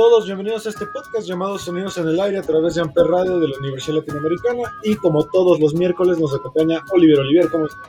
[0.00, 3.38] Todos, bienvenidos a este podcast llamado Sonidos en el Aire a través de Amper Radio
[3.38, 7.86] de la Universidad Latinoamericana y como todos los miércoles nos acompaña Oliver Oliver, ¿cómo estás?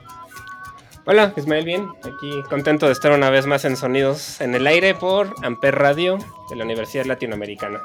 [1.06, 4.94] Hola, Ismael, bien, aquí contento de estar una vez más en Sonidos en el Aire
[4.94, 6.18] por Amper Radio
[6.50, 7.80] de la Universidad Latinoamericana.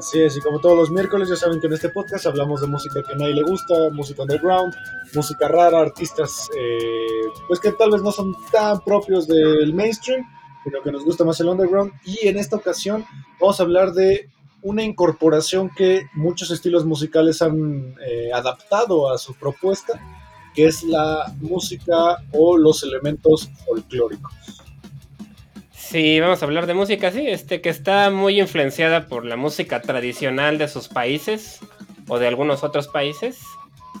[0.00, 2.66] Así es, y como todos los miércoles ya saben que en este podcast hablamos de
[2.66, 4.74] música que a nadie le gusta, música underground,
[5.14, 10.26] música rara, artistas eh, pues que tal vez no son tan propios del mainstream,
[10.82, 11.92] que nos gusta más el underground.
[12.04, 13.04] Y en esta ocasión
[13.40, 14.28] vamos a hablar de
[14.62, 20.00] una incorporación que muchos estilos musicales han eh, adaptado a su propuesta,
[20.54, 24.32] que es la música o los elementos folclóricos.
[25.72, 29.82] Sí, vamos a hablar de música, sí, este que está muy influenciada por la música
[29.82, 31.60] tradicional de sus países
[32.08, 33.40] o de algunos otros países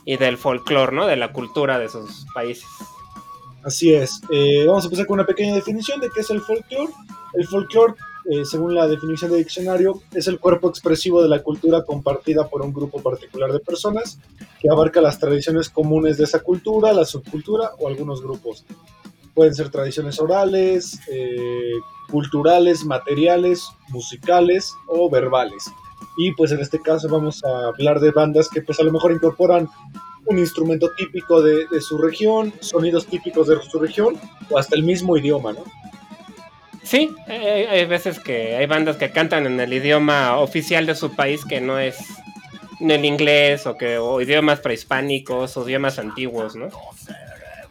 [0.04, 1.06] y del folclore, ¿no?
[1.06, 2.66] De la cultura de sus países.
[3.64, 4.20] Así es.
[4.30, 6.92] Eh, vamos a empezar con una pequeña definición de qué es el folclore.
[7.32, 7.94] El folclore,
[8.30, 12.60] eh, según la definición de diccionario, es el cuerpo expresivo de la cultura compartida por
[12.60, 14.18] un grupo particular de personas
[14.60, 18.66] que abarca las tradiciones comunes de esa cultura, la subcultura o algunos grupos.
[19.32, 21.72] Pueden ser tradiciones orales, eh,
[22.10, 25.64] culturales, materiales, musicales o verbales.
[26.18, 29.10] Y pues en este caso vamos a hablar de bandas que pues a lo mejor
[29.10, 29.68] incorporan
[30.26, 34.18] un instrumento típico de, su región, sonidos típicos de su región,
[34.50, 35.64] o hasta el mismo idioma, ¿no?
[36.82, 41.44] Sí, hay, veces que hay bandas que cantan en el idioma oficial de su país
[41.44, 41.96] que no es
[42.78, 46.68] en el inglés o que o idiomas prehispánicos o idiomas antiguos, ¿no?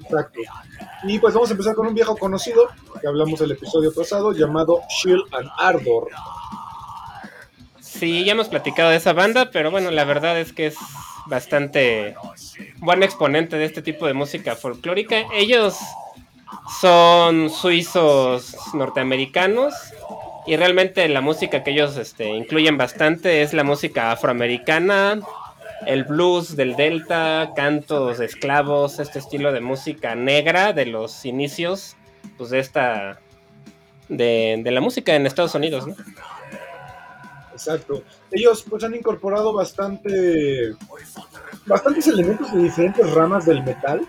[0.02, 0.40] Exacto.
[1.03, 4.81] Y pues vamos a empezar con un viejo conocido que hablamos el episodio pasado llamado
[4.90, 6.09] Shield and Ardor.
[7.80, 10.75] Sí, ya hemos platicado de esa banda, pero bueno, la verdad es que es
[11.28, 12.16] bastante
[12.78, 15.23] buen exponente de este tipo de música folclórica.
[15.34, 15.78] Ellos
[16.81, 19.73] son suizos norteamericanos
[20.45, 25.19] y realmente la música que ellos este, incluyen bastante es la música afroamericana,
[25.85, 31.95] el blues del delta, cantos de esclavos, este estilo de música negra de los inicios
[32.38, 33.19] pues de esta
[34.09, 35.95] de, de la música en Estados Unidos, ¿no?
[37.53, 38.03] Exacto.
[38.31, 40.75] Ellos pues han incorporado bastante,
[41.66, 44.02] bastantes elementos de diferentes ramas del metal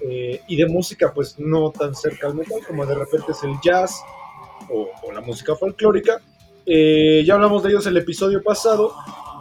[0.00, 3.54] eh, y de música pues no tan cerca al metal como de repente es el
[3.64, 4.02] jazz
[4.70, 6.20] o, la música folclórica.
[6.66, 8.92] Eh, ya hablamos de ellos el episodio pasado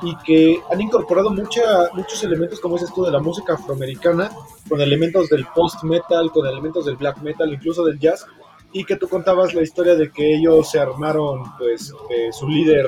[0.01, 4.31] y que han incorporado mucha, muchos elementos, como es esto de la música afroamericana,
[4.69, 8.25] con elementos del post-metal, con elementos del black metal, incluso del jazz,
[8.71, 11.93] y que tú contabas la historia de que ellos se armaron, pues
[12.31, 12.87] su líder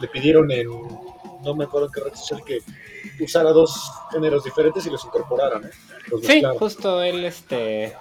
[0.00, 0.68] le pidieron en,
[1.42, 2.60] no me acuerdo en qué red social, que
[3.22, 5.68] usara dos géneros diferentes y los incorporara, ¿no?
[6.22, 7.94] sí, justo él, este,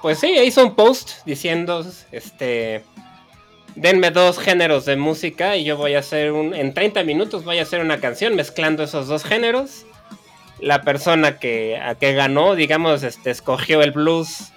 [0.00, 2.84] pues sí, hizo un post diciendo, este,
[3.74, 7.58] denme dos géneros de música y yo voy a hacer un, en 30 minutos voy
[7.58, 9.86] a hacer una canción mezclando esos dos géneros.
[10.60, 14.52] La persona que, a que ganó, digamos, este, escogió el blues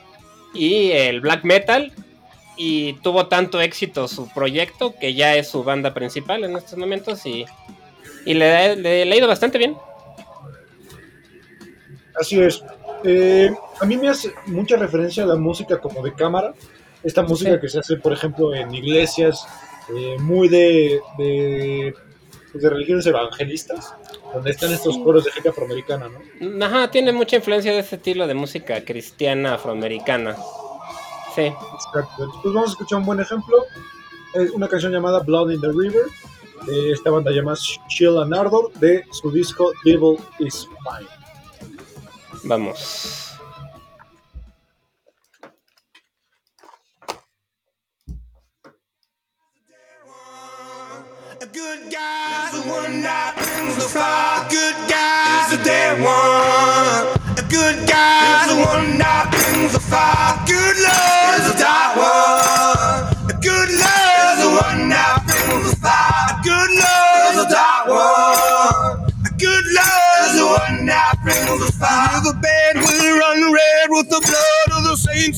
[0.54, 1.94] y el black metal
[2.58, 7.26] y tuvo tanto éxito su proyecto que ya es su banda principal en estos momentos
[7.26, 7.46] y,
[8.26, 9.76] y le, le, ha ido bastante bien.
[12.20, 12.64] Así es.
[13.04, 16.54] Eh, a mí me hace mucha referencia a la música como de cámara,
[17.04, 19.46] esta música que se hace, por ejemplo, en iglesias,
[19.96, 21.94] eh, muy de, de,
[22.52, 23.94] pues, de, religiones evangelistas,
[24.34, 26.66] donde están estos coros de gente afroamericana, ¿no?
[26.66, 30.36] Ajá, tiene mucha influencia de ese estilo de música cristiana afroamericana.
[31.36, 31.42] Sí.
[31.42, 32.32] Exacto.
[32.42, 33.66] Pues vamos a escuchar un buen ejemplo.
[34.34, 36.06] Es una canción llamada Blood in the River,
[36.66, 37.58] de esta banda llamada
[37.90, 41.10] Chill and Ardor, de su disco Devil is Fine.
[42.46, 43.22] Vamos.
[51.42, 54.48] A good guy the one that brings the fire.
[54.50, 57.08] Good guy is the dead one.
[57.38, 57.95] A good guy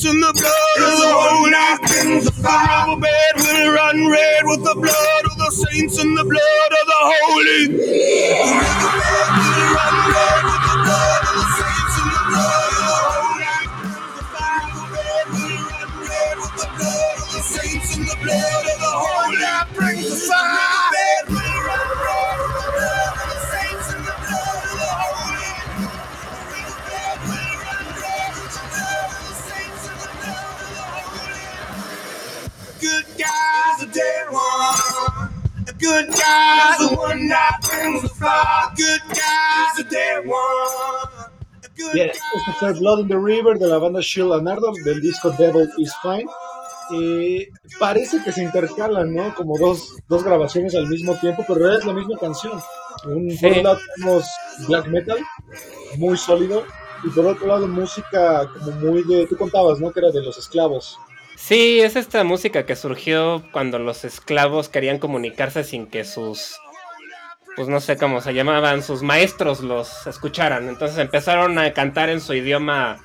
[0.02, 1.50] the and the blood of the holy.
[2.24, 6.47] The bed will run red with the blood of the saints and the blood
[36.28, 38.72] guy's the one that brings the fire.
[38.76, 41.38] Good guy's a dead one.
[41.94, 45.30] Bien, esto fue Blood in the River de la banda Shield and Ardor del disco
[45.38, 46.26] Devil is Fine.
[46.90, 47.48] Eh,
[47.78, 49.34] parece que se intercalan, ¿no?
[49.34, 52.60] Como dos, dos grabaciones al mismo tiempo, pero es la misma canción.
[53.04, 54.24] Un, Por un lado tenemos
[54.66, 55.18] black metal,
[55.98, 56.64] muy sólido,
[57.04, 59.26] y por otro lado música como muy de...
[59.26, 59.92] Tú contabas, ¿no?
[59.92, 60.98] Que era de los esclavos.
[61.40, 66.58] Sí, es esta música que surgió cuando los esclavos querían comunicarse sin que sus,
[67.54, 70.68] pues no sé cómo se llamaban, sus maestros los escucharan.
[70.68, 72.98] Entonces empezaron a cantar en su idioma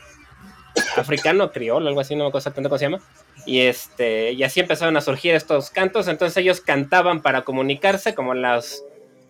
[0.97, 3.01] africano, criol, algo así, no me acuerdo exactamente cómo se llama.
[3.45, 6.07] Y este, y así empezaron a surgir estos cantos.
[6.07, 8.83] Entonces ellos cantaban para comunicarse, como las,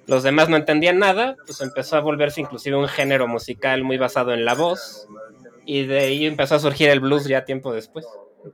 [0.08, 4.34] los demás no entendían nada, pues empezó a volverse inclusive un género musical muy basado
[4.34, 5.08] en la voz.
[5.66, 8.06] Y de ahí empezó a surgir el blues ya tiempo después.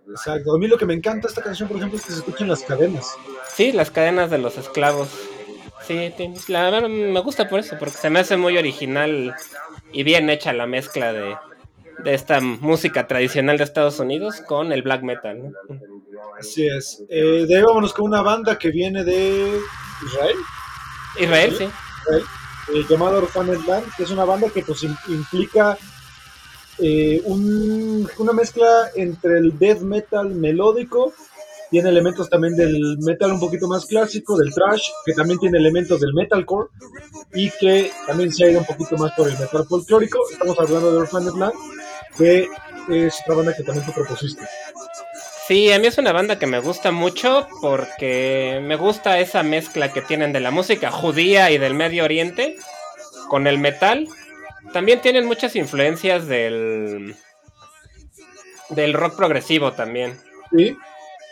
[0.10, 0.54] Exacto.
[0.54, 2.64] A mí lo que me encanta esta canción, por ejemplo, es que se escuchan las
[2.64, 3.16] cadenas.
[3.54, 5.10] Sí, las cadenas de los esclavos.
[5.88, 6.14] Sí,
[6.48, 9.36] la verdad me gusta por eso, porque se me hace muy original
[9.92, 11.36] y bien hecha la mezcla de,
[12.04, 15.42] de esta música tradicional de Estados Unidos con el black metal.
[15.42, 15.52] ¿no?
[16.40, 17.04] Así es.
[17.10, 19.60] Eh, de ahí vámonos con una banda que viene de
[20.06, 20.36] Israel.
[21.20, 21.64] Israel, sí.
[22.02, 22.24] Israel,
[22.74, 25.78] eh, llamada Orphaned Land, que es una banda que pues implica
[26.82, 31.14] eh, un, una mezcla entre el death metal melódico,
[31.70, 36.00] tiene elementos también del metal un poquito más clásico, del thrash, que también tiene elementos
[36.00, 36.70] del metalcore
[37.34, 40.20] y que también se ha ido un poquito más por el metal folclórico.
[40.32, 41.54] Estamos hablando de Orphaned Land,
[42.18, 42.48] que
[42.90, 44.44] es otra banda que también tú propusiste.
[45.48, 49.92] Sí, a mí es una banda que me gusta mucho porque me gusta esa mezcla
[49.92, 52.56] que tienen de la música judía y del Medio Oriente
[53.30, 54.08] con el metal.
[54.74, 57.16] También tienen muchas influencias del
[58.70, 60.18] del rock progresivo también.
[60.56, 60.78] Sí.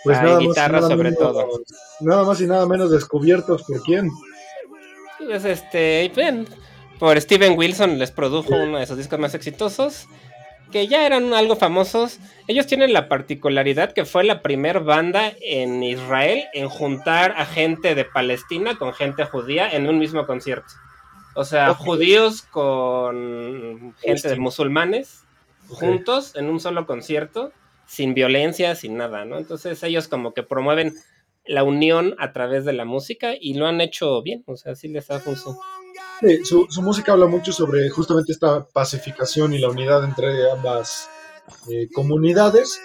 [0.04, 1.62] Pues nada guitarra más, sobre menos, todo.
[2.00, 4.10] Nada más y nada menos descubiertos por quién.
[5.18, 6.48] Pues este, bien,
[7.00, 10.08] por Steven Wilson les produjo uno de sus discos más exitosos,
[10.72, 12.20] que ya eran algo famosos.
[12.48, 17.96] Ellos tienen la particularidad que fue la primera banda en Israel en juntar a gente
[17.96, 20.74] de Palestina con gente judía en un mismo concierto.
[21.38, 21.86] O sea, okay.
[21.86, 25.24] judíos con gente de musulmanes
[25.70, 25.88] okay.
[25.88, 27.52] juntos en un solo concierto,
[27.86, 29.38] sin violencia, sin nada, ¿no?
[29.38, 30.96] Entonces ellos como que promueven
[31.46, 34.88] la unión a través de la música y lo han hecho bien, o sea, sí
[34.88, 35.62] les ha funcionado.
[36.22, 41.08] Sí, su, su, música habla mucho sobre justamente esta pacificación y la unidad entre ambas
[41.72, 42.82] eh, comunidades,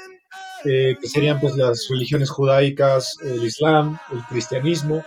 [0.66, 5.02] eh, que serían pues las religiones judaicas, el islam, el cristianismo.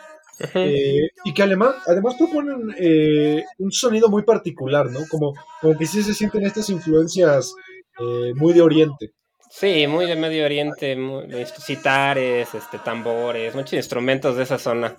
[0.54, 5.02] Eh, y que además, además proponen eh, un sonido muy particular, ¿no?
[5.10, 7.54] Como, como que sí se sienten estas influencias
[8.00, 9.12] eh, muy de Oriente.
[9.50, 14.98] Sí, muy de Medio Oriente, muy, citares, este, tambores, muchos instrumentos de esa zona.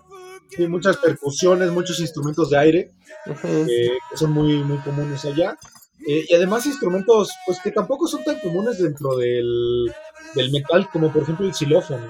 [0.48, 2.90] Sí, muchas percusiones, muchos instrumentos de aire,
[3.26, 3.66] uh -huh.
[3.66, 5.56] que son muy, muy comunes allá.
[5.98, 9.92] Y además instrumentos pues que tampoco son tan comunes dentro del,
[10.34, 12.06] del metal, como por ejemplo el xilófono.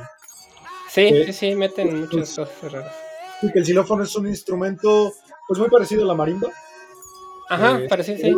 [0.90, 3.05] Sí, sí, sí, meten muchas cosas raras.
[3.40, 5.12] Sí, que el xilófono es un instrumento
[5.46, 6.48] pues muy parecido a la marimba.
[7.48, 8.34] Ajá, eh, parece sí.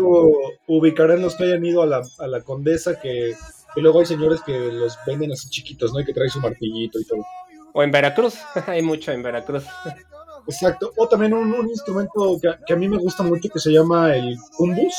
[0.66, 3.34] Ubicarán los que hayan ido a la, a la Condesa, que,
[3.76, 6.00] luego hay señores que los venden así chiquitos, ¿no?
[6.00, 7.24] Y que traen su martillito y todo.
[7.72, 8.34] O en Veracruz,
[8.66, 9.64] hay mucho en Veracruz.
[10.46, 10.92] Exacto.
[10.96, 14.94] O también un, instrumento que, a mí me gusta mucho que se llama el kumbus,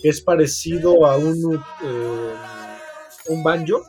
[0.00, 2.34] que es parecido a un, eh,
[3.28, 3.82] un banjo.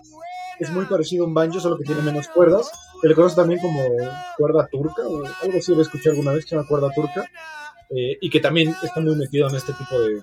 [0.60, 2.70] Es muy parecido a un banjo, solo que tiene menos cuerdas.
[3.02, 3.82] Se le conoce también como
[4.38, 7.26] cuerda turca, o algo así lo escuché alguna vez, que llama cuerda turca.
[7.90, 10.22] Eh, y que también está muy metido en este tipo de,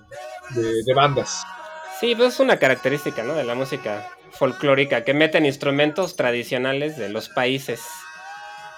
[0.85, 1.43] de, bandas.
[1.99, 3.33] Sí, pues es una característica ¿no?
[3.33, 7.81] de la música folclórica, que meten instrumentos tradicionales de los países,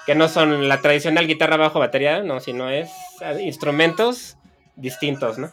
[0.08, 2.90] que no son la tradicional guitarra bajo batería, no, sino es
[3.22, 4.38] eh, instrumentos
[4.76, 5.52] distintos, ¿no?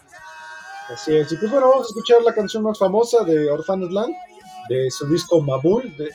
[0.88, 4.14] Así es, y pues bueno, vamos a escuchar la canción más famosa de Orphaned Land,
[4.68, 6.10] de su disco Mabul, The,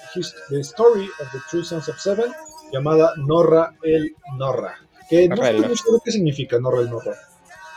[0.49, 2.31] The Story of the True Sons of Seven,
[2.71, 4.75] llamada Norra el Norra.
[5.09, 7.15] Que no sé qué significa Norra el Norra.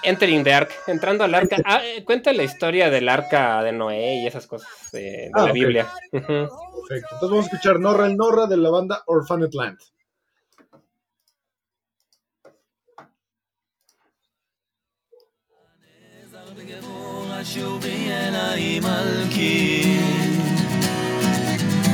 [0.03, 1.57] Entering the Ark, entrando al arca.
[1.65, 5.53] Ah, eh, cuenta la historia del arca de Noé y esas cosas de, la ah,
[5.53, 5.91] Biblia.
[6.11, 6.45] Perfecto.
[6.89, 9.79] Entonces vamos a escuchar Norra el Norra de la banda Orphaned Land.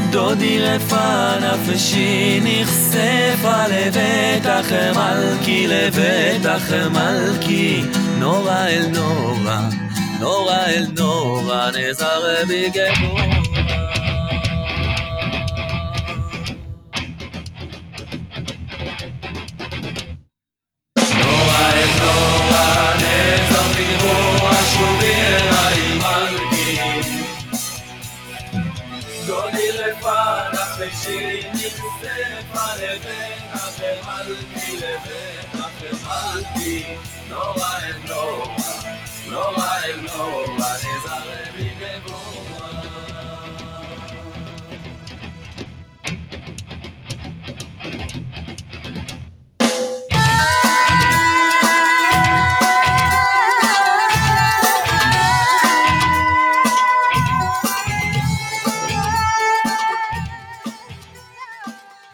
[0.10, 7.82] דודי רפה נפשי נחשפה לבית אחר מלכי, לבית אחר מלכי,
[8.20, 9.60] נורא אל נורא,
[10.20, 13.49] נורא אל נורא, נזר בגבורה.
[37.28, 38.57] No, I know,
[39.30, 42.50] no, I know, I is a living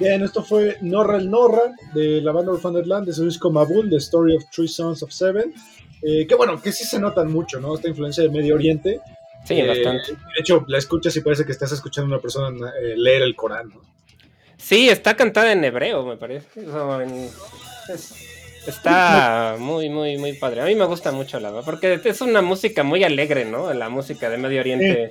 [0.09, 3.91] Bien, esto fue Norra el Norra de la banda Orphaned Land de su disco Mabul,
[3.91, 5.53] The Story of Three Sons of Seven.
[6.01, 7.75] Eh, que bueno, que sí se notan mucho, ¿no?
[7.75, 9.01] Esta influencia de Medio Oriente.
[9.45, 10.13] Sí, eh, bastante.
[10.13, 13.35] De hecho, la escuchas y parece que estás escuchando a una persona eh, leer el
[13.35, 13.81] Corán, ¿no?
[14.57, 16.47] Sí, está cantada en hebreo, me parece.
[18.65, 20.61] está muy, muy, muy padre.
[20.61, 23.75] A mí me gusta mucho la verdad, porque es una música muy alegre, ¿no?
[23.75, 25.11] La música de Medio Oriente.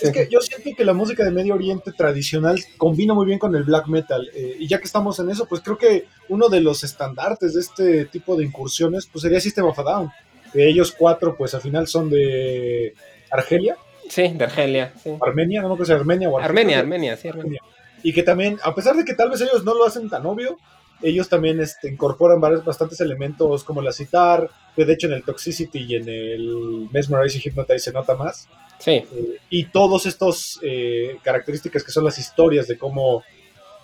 [0.00, 3.54] Es que yo siento que la música de Medio Oriente tradicional combina muy bien con
[3.54, 4.28] el black metal.
[4.34, 7.60] Eh, y ya que estamos en eso, pues creo que uno de los estandartes de
[7.60, 10.10] este tipo de incursiones pues sería System of a Down.
[10.54, 12.94] ellos cuatro, pues al final son de
[13.30, 13.76] Argelia.
[14.08, 14.92] Sí, de Argelia.
[15.20, 16.80] Armenia, no creo que sea Armenia o Armenia.
[16.80, 17.60] Armenia, sí, Armenia.
[18.02, 20.58] Y que también, a pesar de que tal vez ellos no lo hacen tan obvio,
[21.02, 25.22] ellos también este, incorporan varios, bastantes elementos como la citar, que de hecho en el
[25.22, 28.48] Toxicity y en el Mesmerize y Hypnotize se nota más.
[28.84, 28.90] Sí.
[28.90, 33.24] Eh, y todos estos eh, características que son las historias de cómo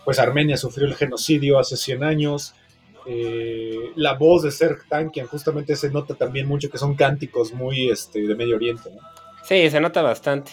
[0.05, 2.55] pues Armenia sufrió el genocidio hace 100 años.
[3.07, 7.89] Eh, la voz de Serg Tankian justamente se nota también mucho que son cánticos muy
[7.89, 8.91] este, de Medio Oriente.
[8.91, 9.01] ¿no?
[9.43, 10.53] Sí, se nota bastante.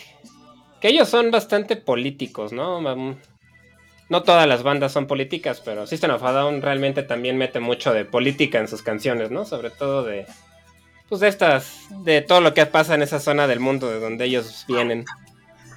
[0.79, 2.79] Que ellos son bastante políticos, ¿no?
[4.09, 7.93] no todas las bandas son políticas, pero System of a Down realmente también mete mucho
[7.93, 9.43] de política en sus canciones, ¿no?
[9.43, 10.25] Sobre todo de,
[11.09, 14.25] pues de estas, de todo lo que pasa en esa zona del mundo de donde
[14.25, 15.05] ellos vienen.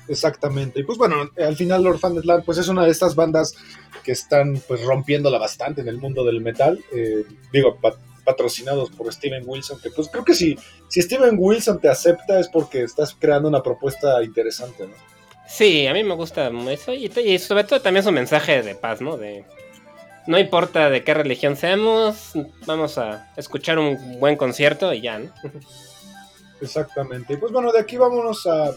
[0.08, 0.80] Exactamente.
[0.80, 3.54] Y pues bueno, al final Orphaned Land pues es una de estas bandas
[4.02, 6.82] que están pues rompiéndola bastante en el mundo del metal.
[6.92, 7.78] Eh, digo,
[8.24, 10.58] patrocinados por Steven Wilson, que pues creo que si,
[10.88, 14.94] si Steven Wilson te acepta es porque estás creando una propuesta interesante, ¿no?
[15.46, 19.16] Sí, a mí me gusta eso y, sobre todo también su mensaje de paz, ¿no?
[19.16, 19.44] De
[20.26, 22.32] no importa de qué religión seamos,
[22.66, 25.32] vamos a escuchar un buen concierto y ya, ¿no?
[26.60, 27.36] Exactamente.
[27.38, 28.70] Pues bueno, de aquí vámonos a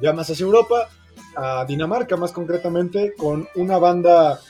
[0.00, 0.88] ya más hacia Europa,
[1.36, 4.40] a Dinamarca más concretamente, con una banda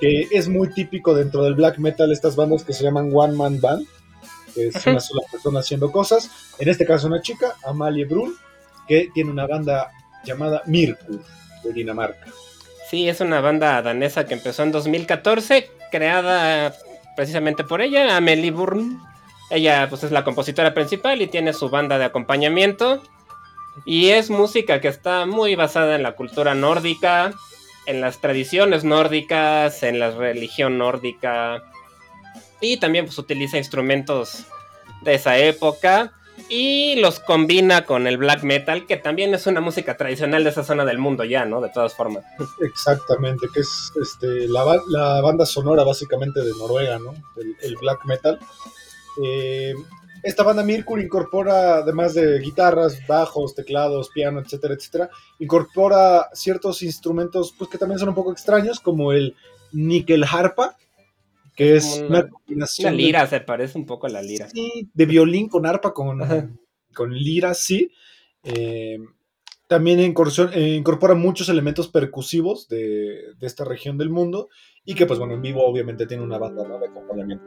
[0.00, 3.60] que es muy típico dentro del black metal, estas bandas que se llaman One Man
[3.60, 3.86] Band,
[4.54, 6.30] que es una sola persona haciendo cosas.
[6.58, 8.34] En este caso una chica, Amalie Brun,
[8.88, 9.90] que tiene una banda
[10.24, 11.22] llamada Mirkur
[11.62, 12.26] de Dinamarca.
[12.88, 16.72] Sí, es una banda danesa que empezó en 2014, creada
[17.16, 19.02] precisamente por ella, Amelie Burn.
[19.50, 23.02] Ella pues es la compositora principal y tiene su banda de acompañamiento.
[23.84, 27.34] Y es música que está muy basada en la cultura nórdica,
[27.86, 31.64] en las tradiciones nórdicas, en la religión nórdica.
[32.60, 34.46] Y también pues utiliza instrumentos
[35.02, 36.12] de esa época
[36.48, 40.64] y los combina con el black metal, que también es una música tradicional de esa
[40.64, 41.60] zona del mundo ya, ¿no?
[41.60, 42.24] De todas formas.
[42.60, 47.14] Exactamente, que es este, la, la banda sonora básicamente de Noruega, ¿no?
[47.62, 48.38] El, black metal.
[49.22, 49.74] Eh,
[50.22, 57.54] esta banda Mirkur incorpora, además de guitarras, bajos, teclados, piano, etcétera, etcétera, incorpora ciertos instrumentos
[57.56, 59.36] pues, que también son un poco extraños, como el
[59.72, 60.76] nickel harpa,
[61.56, 62.92] que es una, combinación.
[62.92, 64.48] La lira, se parece un poco a la lira.
[64.48, 66.20] Sí, de violín con arpa, con,
[66.94, 67.90] con lira, sí.
[68.44, 68.98] Eh,
[69.66, 74.48] también eh, incorpora muchos elementos percusivos de, esta región del mundo
[74.84, 77.44] y que, pues bueno, en vivo obviamente tiene una banda de acompañamiento.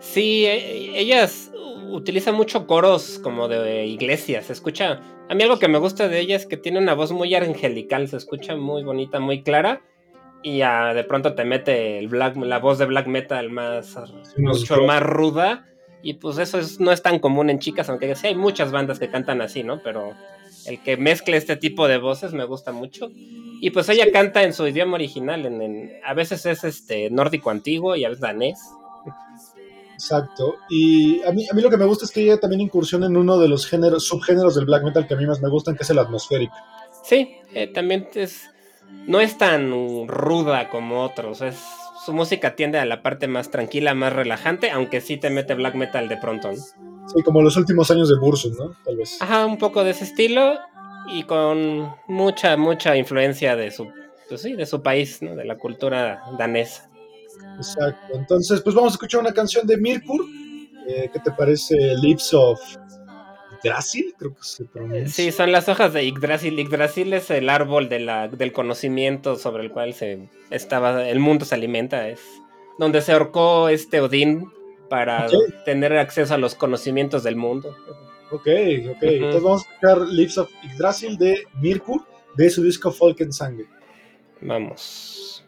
[0.00, 1.52] Sí, e, ellas
[1.90, 4.46] utilizan mucho coros como de iglesias.
[4.46, 5.00] Se escucha.
[5.28, 8.08] A mí algo que me gusta de ellas es que tiene una voz muy angelical.
[8.08, 9.82] Se escucha muy bonita, muy clara
[10.44, 13.96] y ya de pronto te mete el black, la voz de black metal más
[14.36, 15.64] mucho más ruda
[16.02, 19.08] y pues eso no es tan común en chicas, aunque sí hay muchas bandas que
[19.08, 19.82] cantan así, ¿no?
[19.82, 20.12] Pero
[20.66, 23.08] el que mezcle este tipo de voces me gusta mucho.
[23.14, 27.96] Y pues ella canta en su idioma original, en, a veces es este nórdico antiguo
[27.96, 28.60] y a veces danés.
[29.94, 30.56] Exacto.
[30.68, 33.16] Y a mí, a mí lo que me gusta es que ella también incursiona en
[33.16, 35.84] uno de los géneros, subgéneros del black metal que a mí más me gustan, que
[35.84, 36.54] es el atmosférico.
[37.02, 38.50] Sí, eh, también es
[39.06, 39.70] no es tan
[40.08, 41.40] ruda como otros.
[41.42, 41.56] Es,
[42.04, 45.74] su música tiende a la parte más tranquila, más relajante, aunque sí te mete black
[45.74, 46.52] metal de pronto.
[46.54, 48.76] Sí, como los últimos años de Bursum, ¿no?
[48.84, 49.20] Tal vez.
[49.20, 50.58] Ajá, un poco de ese estilo
[51.08, 53.88] y con mucha, mucha influencia de su,
[54.28, 55.34] pues sí, de su país, ¿no?
[55.34, 56.90] De la cultura danesa.
[57.56, 58.14] Exacto.
[58.14, 60.24] Entonces, pues vamos a escuchar una canción de Mirkur.
[60.88, 61.74] Eh, ¿Qué te parece?
[62.02, 62.60] Lips of
[63.64, 65.08] Yggdrasil, creo que se pronuncia.
[65.08, 66.58] Sí, son las hojas de Yggdrasil.
[66.58, 71.44] Yggdrasil es el árbol de la, del conocimiento sobre el cual se estaba, el mundo
[71.44, 72.08] se alimenta.
[72.08, 72.20] Es
[72.78, 74.50] donde se ahorcó este Odín
[74.88, 75.26] para
[75.64, 77.76] tener acceso a los conocimientos del mundo.
[78.30, 78.46] Ok,
[78.90, 79.02] ok.
[79.02, 82.04] Entonces vamos a escuchar Lips of Yggdrasil de Mirkur
[82.36, 83.64] de su disco Folkensang.
[84.40, 85.44] Vamos.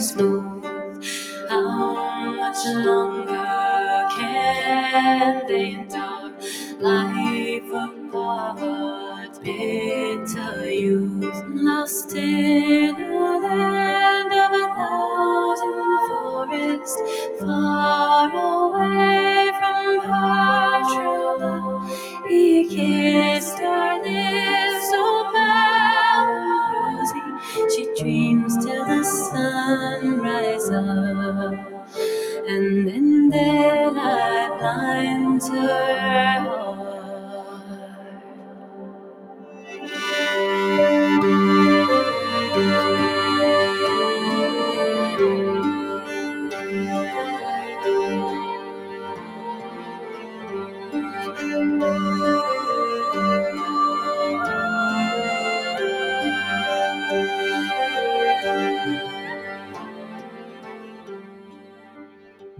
[0.00, 0.64] Smooth.
[1.48, 6.32] How much longer can they endure
[6.80, 9.40] life apart?
[9.44, 17.02] Bitter youth, lost in a land of a thousand forests,
[17.40, 22.26] far away from her true love.
[22.28, 24.02] He kissed her
[28.00, 31.54] dreams till the sun rises up,
[32.48, 36.59] and then daylight blinds her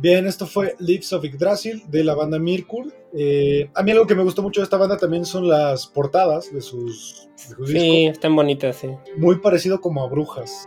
[0.00, 2.90] Bien, esto fue Lips of Yggdrasil de la banda Mirkur.
[3.12, 6.50] Eh, a mí algo que me gustó mucho de esta banda también son las portadas
[6.54, 7.28] de sus,
[7.66, 8.88] Sí, están bonitas, sí.
[9.18, 10.66] Muy parecido como a brujas,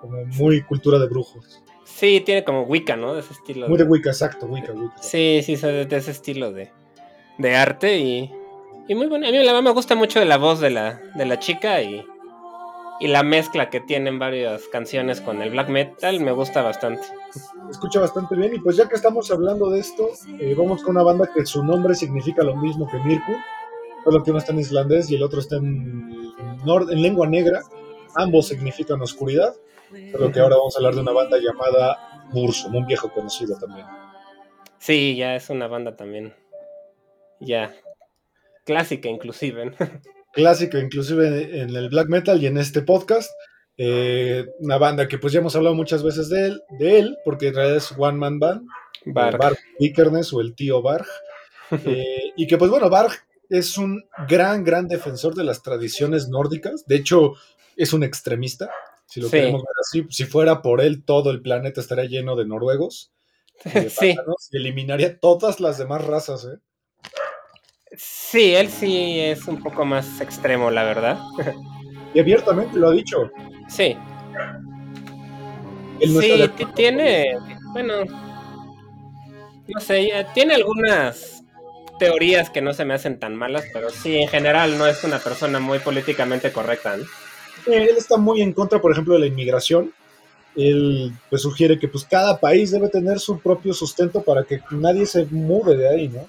[0.00, 1.62] como muy cultura de brujos.
[1.84, 3.12] Sí, tiene como Wicca, ¿no?
[3.12, 3.68] De ese estilo.
[3.68, 4.96] Muy de, Wicca, exacto, Wicca, Wicca.
[5.02, 6.70] Sí, sí, de, ese estilo de,
[7.36, 8.32] de arte y,
[8.88, 9.28] y muy bueno.
[9.28, 12.02] A mí la me gusta mucho la voz de la, de la chica y
[13.00, 17.02] y la mezcla que tienen varias canciones con el black metal me gusta bastante.
[17.70, 21.04] Escucha bastante bien y pues ya que estamos hablando de esto, eh, vamos con una
[21.04, 23.32] banda que su nombre significa lo mismo que Mirku,
[24.04, 26.32] solo que uno está en islandés y el otro está en,
[26.64, 27.62] en lengua negra,
[28.14, 29.54] ambos significan oscuridad,
[29.90, 33.86] pero que ahora vamos a hablar de una banda llamada Bursum, un viejo conocido también.
[34.78, 36.34] Sí, ya es una banda también,
[37.40, 37.74] ya,
[38.64, 39.72] clásica inclusive.
[40.34, 43.30] clásico, inclusive en el black metal y en este podcast.
[43.76, 47.48] Eh, una banda que pues ya hemos hablado muchas veces de él, de él porque
[47.48, 48.68] en realidad es One Man Band,
[49.06, 49.58] Barg,
[50.32, 51.06] o el tío Barg,
[51.84, 53.12] eh, y que pues bueno, Barg
[53.48, 57.34] es un gran, gran defensor de las tradiciones nórdicas, de hecho
[57.76, 58.70] es un extremista,
[59.06, 62.46] si lo queremos ver así, si fuera por él todo el planeta estaría lleno de
[62.46, 63.12] noruegos,
[63.88, 64.14] sí.
[64.52, 66.58] y eliminaría todas las demás razas, ¿eh?
[67.96, 71.18] Sí, él sí es un poco más extremo, la verdad.
[72.14, 73.28] Y abiertamente lo ha dicho.
[73.66, 73.96] Sí.
[76.00, 77.36] sí, tiene,
[77.72, 78.04] bueno,
[79.66, 81.42] no sé, tiene algunas
[81.98, 85.18] teorías que no se me hacen tan malas, pero sí, en general no es una
[85.18, 86.94] persona muy políticamente correcta.
[86.94, 89.92] él está muy en contra, por ejemplo, de la inmigración.
[90.54, 95.04] Él pues, sugiere que pues, cada país debe tener su propio sustento para que nadie
[95.04, 96.28] se mude de ahí, ¿no?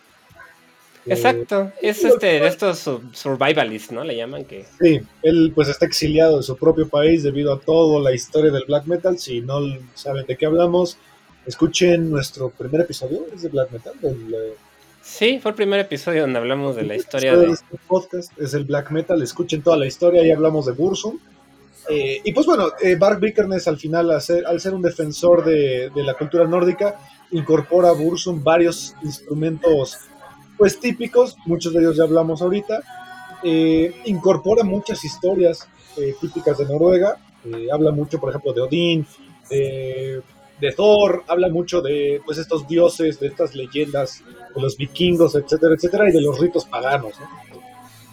[1.07, 4.03] Exacto, es este de estos survivalists, ¿no?
[4.03, 4.65] Le llaman que.
[4.81, 8.63] Sí, él pues está exiliado de su propio país debido a toda la historia del
[8.65, 9.19] black metal.
[9.19, 9.59] Si no
[9.93, 10.97] saben de qué hablamos,
[11.45, 13.93] escuchen nuestro primer episodio, es de black metal.
[14.03, 14.55] Eh,
[15.03, 17.51] sí, fue el primer episodio donde hablamos de la historia de...
[17.51, 18.31] este podcast.
[18.39, 21.19] Es el black metal, escuchen toda la historia y hablamos de Bursum.
[21.87, 25.45] Eh, y pues bueno, eh, Bark Vikernes al final, al ser, al ser un defensor
[25.45, 29.99] de, de, la cultura nórdica, incorpora a Bursum varios instrumentos
[30.57, 32.81] pues típicos, muchos de ellos ya hablamos ahorita,
[33.43, 39.07] eh, incorpora muchas historias eh, típicas de Noruega, eh, habla mucho, por ejemplo, de Odín,
[39.49, 40.21] de,
[40.75, 44.23] Thor, habla mucho de pues estos dioses, de estas leyendas,
[44.55, 47.13] de los vikingos, etcétera, etcétera, y de los ritos paganos,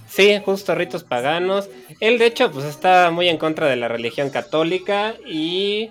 [0.07, 1.71] Sí, justo ritos paganos.
[1.99, 5.89] Él de hecho pues está muy en contra de la religión católica y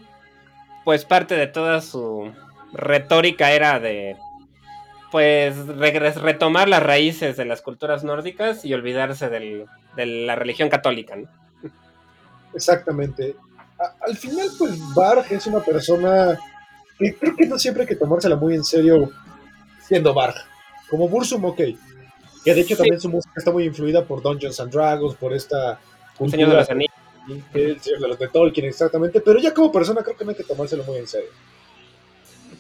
[0.85, 2.31] pues parte de toda su
[2.71, 4.15] retórica era de
[5.11, 11.27] pues retomar las raíces de las culturas nórdicas y olvidarse de la religión católica, ¿no?
[12.53, 13.35] Exactamente.
[14.07, 16.39] al final, pues Barg es una persona
[16.97, 19.11] que creo que no siempre hay que tomársela muy en serio
[19.85, 20.35] siendo Barg.
[20.89, 21.61] Como Bursum, ok.
[22.43, 25.79] Que de hecho también su música está muy influida por Dungeons and Dragons, por esta...
[26.19, 26.95] El Señor de los Anillos.
[27.53, 29.21] El Señor de los de Tolkien, exactamente.
[29.21, 31.29] Pero ya como persona creo que no hay que tomárselo muy en serio.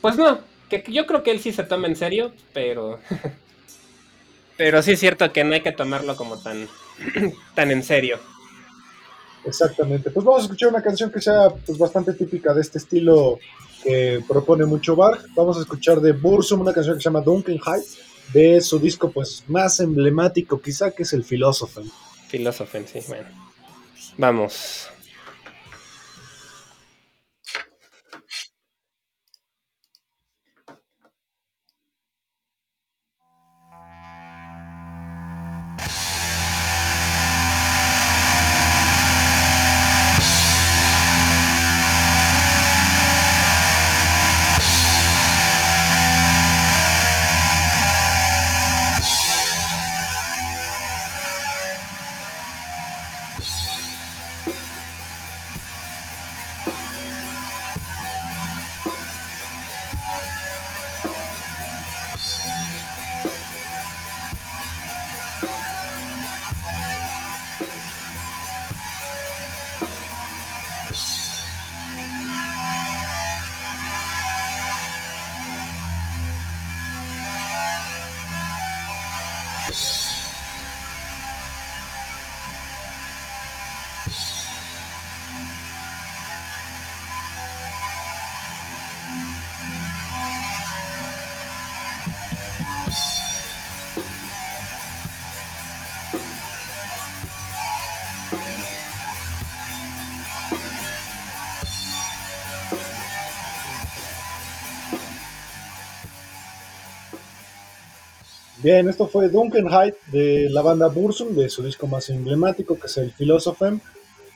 [0.01, 0.39] Pues no,
[0.71, 2.99] que yo creo que él sí se toma en serio, pero.
[4.57, 6.67] pero sí es cierto que no hay que tomarlo como tan,
[7.55, 8.19] tan en serio.
[9.45, 10.11] Exactamente.
[10.11, 13.39] Pues vamos a escuchar una canción que sea pues, bastante típica de este estilo
[13.83, 15.19] que propone mucho Bach.
[15.35, 17.81] Vamos a escuchar de Bursum una canción que se llama Duncan High,
[18.33, 21.91] de su disco pues más emblemático quizá que es el Philosophen.
[22.29, 23.27] Philosophen, sí, bueno.
[24.17, 24.89] Vamos.
[108.63, 112.85] Bien, esto fue Duncan Hyde de la banda Bursum, de su disco más emblemático, que
[112.85, 113.79] es el Philosophem.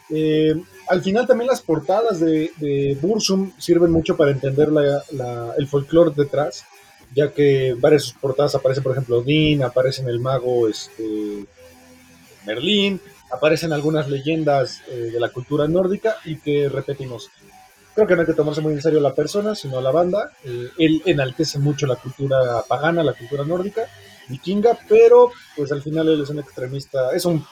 [0.09, 0.55] Eh,
[0.87, 4.69] al final también las portadas de, Bursum sirven mucho para entender
[5.57, 6.65] el folclore detrás,
[7.13, 11.45] ya que varias de sus portadas aparecen, por ejemplo, Odín, aparecen el mago este,
[12.47, 12.99] Merlín,
[13.31, 17.29] aparecen algunas leyendas eh, de la cultura nórdica y que repetimos.
[17.93, 20.31] Creo que no hay que tomarse muy en serio la persona, sino la banda.
[20.43, 23.87] Eh, él enaltece mucho la cultura pagana, la cultura nórdica,
[24.27, 27.45] vikinga, pero pues al final él es un extremista, es un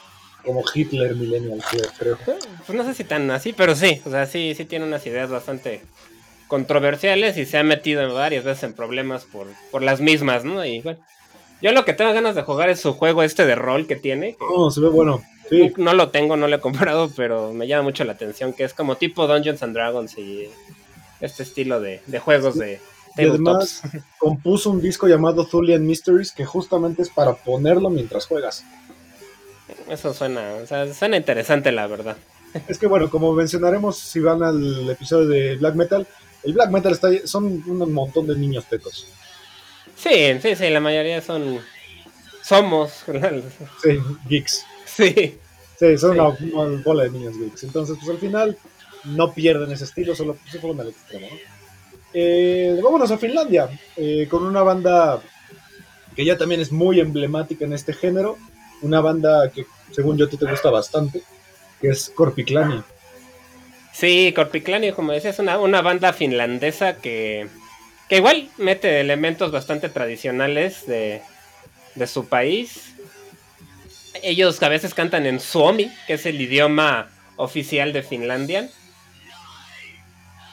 [0.44, 1.62] como Hitler millennial,
[1.98, 2.18] creo.
[2.66, 5.30] Pues no sé si tan así, pero sí, o sea, sí, sí tiene unas ideas
[5.30, 5.80] bastante
[6.48, 10.64] controversiales y se ha metido varias veces en problemas por, por las mismas, ¿no?
[10.64, 11.00] Y bueno,
[11.62, 14.36] yo lo que tengo ganas de jugar es su juego este de rol que tiene.
[14.40, 15.22] Oh, se ve bueno.
[15.48, 15.72] Sí.
[15.76, 18.74] No lo tengo, no lo he comprado, pero me llama mucho la atención, que es
[18.74, 20.48] como tipo Dungeons and Dragons y
[21.20, 22.80] este estilo de, de juegos de,
[23.16, 23.82] y además
[24.18, 28.64] compuso un disco llamado Thulian Mysteries que justamente es para ponerlo mientras juegas.
[29.88, 32.16] Eso suena, o sea, suena interesante la verdad.
[32.68, 36.06] Es que bueno, como mencionaremos si van al episodio de Black Metal,
[36.44, 39.08] el Black Metal está son un montón de niños tecos.
[39.96, 41.58] Sí, sí, sí, la mayoría son
[42.42, 43.04] somos
[43.82, 43.98] sí,
[44.28, 44.64] geeks.
[44.84, 45.38] Sí.
[45.78, 47.64] Sí, son Una, bola de niños geeks.
[47.64, 48.56] Entonces, pues al final
[49.04, 51.53] no pierden ese estilo, solo se fueron al extremo, ¿no?
[52.16, 55.20] Eh, vámonos a Finlandia, eh, con una banda
[56.14, 58.38] que ya también es muy emblemática en este género,
[58.82, 61.22] una banda que según yo a ti te gusta bastante,
[61.80, 62.82] que es Corpiclani.
[63.92, 67.48] Sí, Corpiclani, como decías, es una, una banda finlandesa que,
[68.08, 71.20] que igual mete elementos bastante tradicionales de,
[71.96, 72.94] de su país.
[74.22, 78.68] Ellos a veces cantan en Suomi, que es el idioma oficial de Finlandia.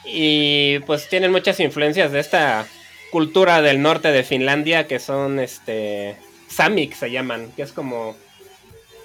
[0.04, 2.66] Y pues tienen muchas influencias de esta
[3.10, 6.16] cultura del norte de Finlandia que son este
[6.48, 8.16] Samik se llaman, que es como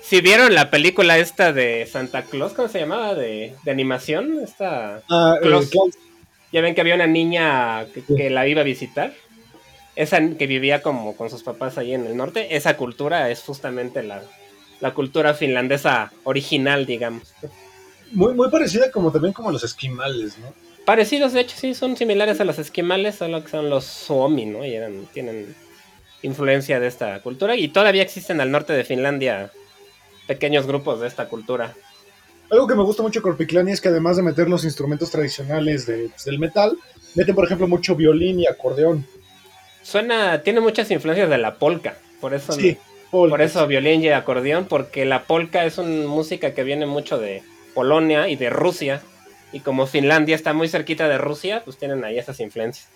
[0.08, 3.14] si vieron la película esta de Santa Claus, ¿cómo se llamaba?
[3.14, 5.70] De, de animación, esta eh, Claus.
[6.54, 9.14] Ya ven que había una niña que, que la iba a visitar.
[9.98, 12.56] Esa que vivía como con sus papás ahí en el norte.
[12.56, 14.22] Esa cultura es justamente la,
[14.80, 17.34] la cultura finlandesa original, digamos.
[18.12, 20.54] Muy, muy parecida como también como los esquimales, ¿no?
[20.88, 24.64] Parecidos, de hecho, sí, son similares a los esquimales, solo que son los suomi, ¿no?
[24.66, 25.54] Y eran, tienen
[26.22, 27.58] influencia de esta cultura.
[27.58, 29.52] Y todavía existen al norte de Finlandia
[30.28, 31.74] pequeños grupos de esta cultura.
[32.50, 35.86] Algo que me gusta mucho de Corpiclani es que además de meter los instrumentos tradicionales
[35.86, 36.78] de- pues, del metal,
[37.16, 39.06] meten por ejemplo mucho violín y acordeón.
[39.84, 41.98] Suena, tiene muchas influencias de la polka.
[42.22, 42.78] Por eso, Sí,
[43.12, 47.18] Paul, por eso violín y acordeón, porque la polka es una música que viene mucho
[47.20, 49.02] de Polonia y de Rusia.
[49.58, 52.90] Y como Finlandia está muy cerquita de Rusia, pues tienen ahí esas influencias.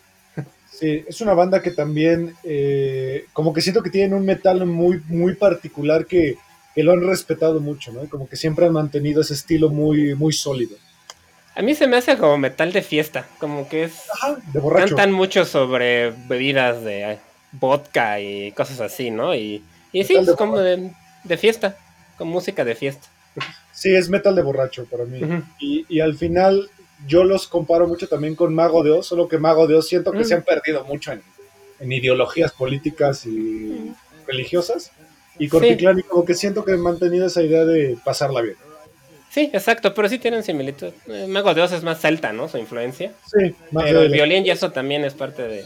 [0.70, 5.02] Sí, es una banda que también, eh, como que siento que tienen un metal muy,
[5.08, 6.38] muy particular que,
[6.76, 8.08] que lo han respetado mucho, ¿no?
[8.08, 10.78] Como que siempre han mantenido ese estilo muy, muy sólido.
[11.56, 14.04] A mí se me hace como metal de fiesta, como que es...
[14.14, 14.96] Ajá, de borracho.
[14.96, 17.18] Cantan mucho sobre bebidas de
[17.54, 19.34] vodka y cosas así, ¿no?
[19.34, 20.92] Y, y sí, es como de,
[21.24, 21.76] de fiesta,
[22.20, 23.08] con música de fiesta.
[23.82, 25.20] Sí, es metal de borracho para mí.
[25.60, 26.70] Y, y al final
[27.08, 30.12] yo los comparo mucho también con Mago de Oz, solo que Mago de Oz siento
[30.12, 30.26] que Mm.
[30.26, 31.24] se han perdido mucho en,
[31.80, 33.92] en ideologías políticas y
[34.28, 34.92] religiosas.
[35.40, 38.56] Y Corpiclani como que siento que han mantenido esa idea de pasarla bien.
[39.32, 40.94] Sí, exacto, pero sí tienen similitud.
[41.08, 42.48] Eh, Mago de Oz es más celta, ¿no?
[42.50, 43.14] Su influencia.
[43.36, 45.66] Sí, más Pero el violín y eso también es parte de...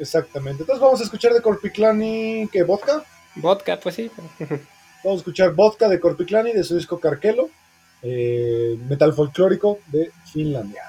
[0.00, 0.62] exactamente.
[0.64, 2.62] Entonces vamos a escuchar de Corpiclani, ¿qué?
[2.64, 3.04] ¿Vodka?
[3.36, 4.10] Vodka, pues sí.
[5.08, 7.48] Vamos a escuchar Vodka de Corpiclani de su disco Carquelo,
[8.02, 10.82] eh, metal folclórico de Finlandia.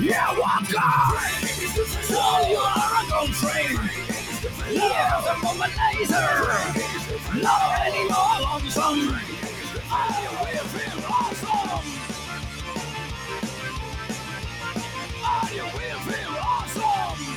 [0.00, 1.16] Yeah, walk on.
[2.02, 3.76] So you are a gun train.
[4.70, 5.34] Yeah, the
[5.98, 6.30] laser.
[7.42, 9.16] Not anymore lonesome.
[9.90, 11.84] I will feel awesome.
[15.24, 15.26] I
[15.74, 17.34] will feel awesome.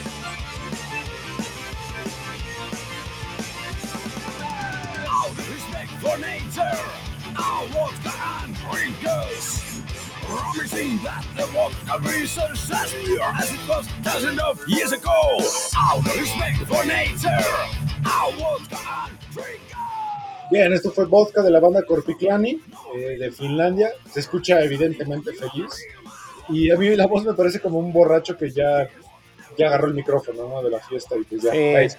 [5.51, 6.80] Respect for nature,
[7.38, 9.70] our vodka and drinkers.
[10.31, 15.11] Promising that the vodka research as pure as it was thousands of years ago.
[15.75, 17.43] Out of respect for nature,
[18.05, 19.75] our vodka and drinkers.
[20.49, 22.61] Bien, esto fue Vodka de la banda Corpiclani
[22.95, 23.89] eh, de Finlandia.
[24.09, 25.85] Se escucha evidentemente feliz.
[26.49, 28.89] Y a mí la voz me parece como un borracho que ya,
[29.57, 30.61] ya agarró el micrófono ¿no?
[30.61, 31.95] de la fiesta y pues ya Sí.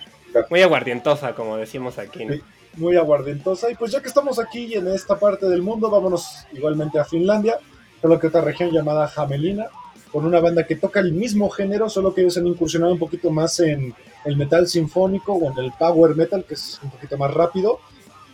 [0.50, 2.24] Muy aguardientosa, como decimos aquí.
[2.24, 2.34] ¿no?
[2.34, 2.42] Sí,
[2.76, 3.70] muy aguardentosa.
[3.70, 7.58] Y pues ya que estamos aquí en esta parte del mundo, vámonos igualmente a Finlandia,
[8.02, 9.68] solo que otra región llamada Jamelina,
[10.10, 13.30] con una banda que toca el mismo género, solo que ellos han incursionado un poquito
[13.30, 17.32] más en el metal sinfónico o en el power metal, que es un poquito más
[17.32, 17.80] rápido,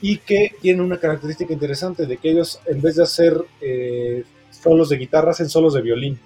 [0.00, 4.88] y que tiene una característica interesante de que ellos, en vez de hacer eh, solos
[4.88, 6.18] de guitarra, hacen solos de violín.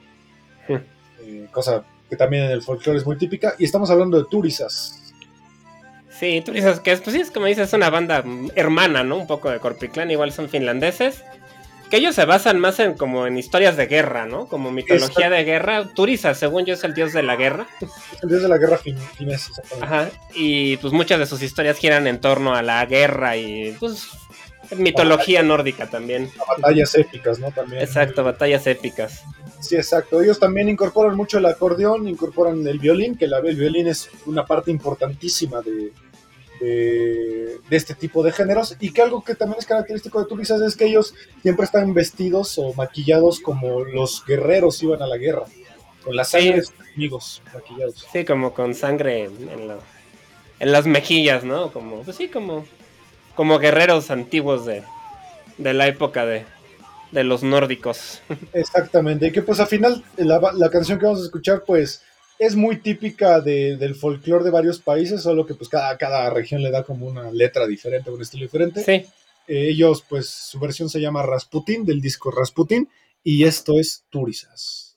[0.69, 0.77] Hmm.
[1.23, 3.55] Eh, cosa que también en el folclore es muy típica.
[3.59, 5.15] Y estamos hablando de Turisas.
[6.11, 8.23] Sí, dices que es, pues sí, es como dices, es una banda
[8.55, 9.17] hermana, ¿no?
[9.17, 11.25] Un poco de Corpiclan, igual son finlandeses.
[11.93, 14.47] Que ellos se basan más en como en historias de guerra, ¿no?
[14.47, 15.91] Como mitología de guerra.
[15.93, 17.67] Turisa, según yo, es el dios de la guerra.
[18.23, 19.85] El dios de la guerra fin- exactamente.
[19.85, 20.11] Ajá.
[20.35, 24.09] Y pues muchas de sus historias giran en torno a la guerra y pues
[24.75, 26.31] mitología nórdica también.
[26.63, 27.51] batallas épicas, ¿no?
[27.51, 27.83] También.
[27.83, 29.23] Exacto, batallas épicas.
[29.61, 30.23] Sí, exacto.
[30.23, 34.47] Ellos también incorporan mucho el acordeón, incorporan el violín, que la, el violín es una
[34.47, 35.93] parte importantísima de,
[36.63, 38.77] de, de este tipo de géneros.
[38.81, 42.59] Y que algo que también es característico de Turisas es que ellos siempre están vestidos
[42.59, 45.45] o maquillados como los guerreros iban a la guerra.
[46.05, 46.73] Con la sangre Sí.
[46.89, 48.07] enemigos maquillados.
[48.13, 49.79] Sí, como con sangre en, la-
[50.61, 51.73] en las mejillas, ¿no?
[51.73, 52.65] Como, pues sí, como,
[53.35, 54.83] como guerreros antiguos de,
[55.59, 56.45] de la época de,
[57.13, 58.21] de los nórdicos.
[58.53, 62.03] Exactamente, y que pues al final la, la canción que vamos a escuchar pues
[62.45, 66.63] es muy típica de- del folclore de varios países, solo que pues cada, cada región
[66.63, 68.83] le da como una letra diferente, un estilo diferente.
[68.83, 69.07] Sí,
[69.49, 72.89] Eh, ellos pues su versión se llama Rasputin, del disco Rasputin,
[73.25, 74.97] y esto es Turisas.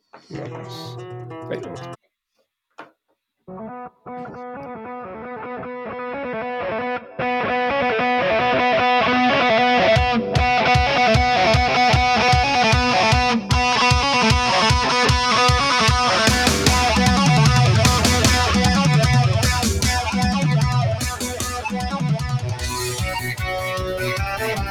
[23.45, 24.65] Bye.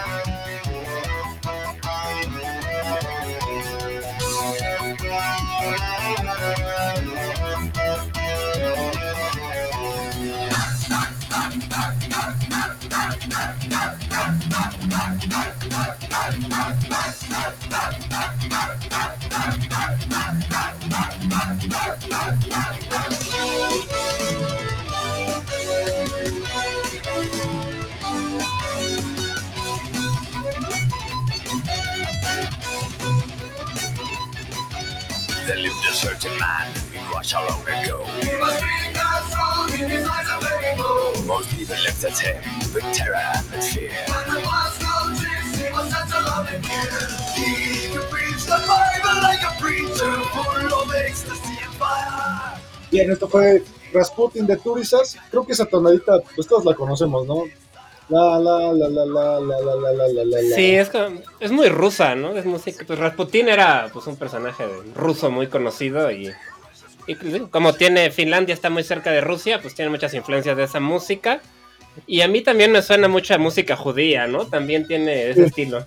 [35.95, 38.05] Certain man in long ago.
[41.25, 42.43] Most people looked at him
[42.75, 43.91] with terror and fear.
[47.37, 52.59] He could preach the Bible like a preacher full of ecstasy and fire.
[52.91, 55.17] Bien, esto fue Rasputin de Turisas.
[55.31, 57.45] Creo que esa tonadita, pues todos la conocemos, ¿no?
[58.11, 60.55] La, la, la, la, la, la, la, la, la, la, la, la.
[60.57, 62.37] Sí, es, como- es muy rusa, ¿no?
[62.37, 62.85] Es música.
[62.87, 64.65] Pues Rasputin era pues un personaje
[64.95, 66.31] ruso muy conocido y,
[67.07, 67.15] y
[67.51, 71.41] como tiene Finlandia está muy cerca de Rusia, pues tiene muchas influencias de esa música.
[72.07, 74.47] Y a mí también me suena mucha música judía, ¿no?
[74.47, 75.47] También tiene ese Sí.
[75.47, 75.85] estilo.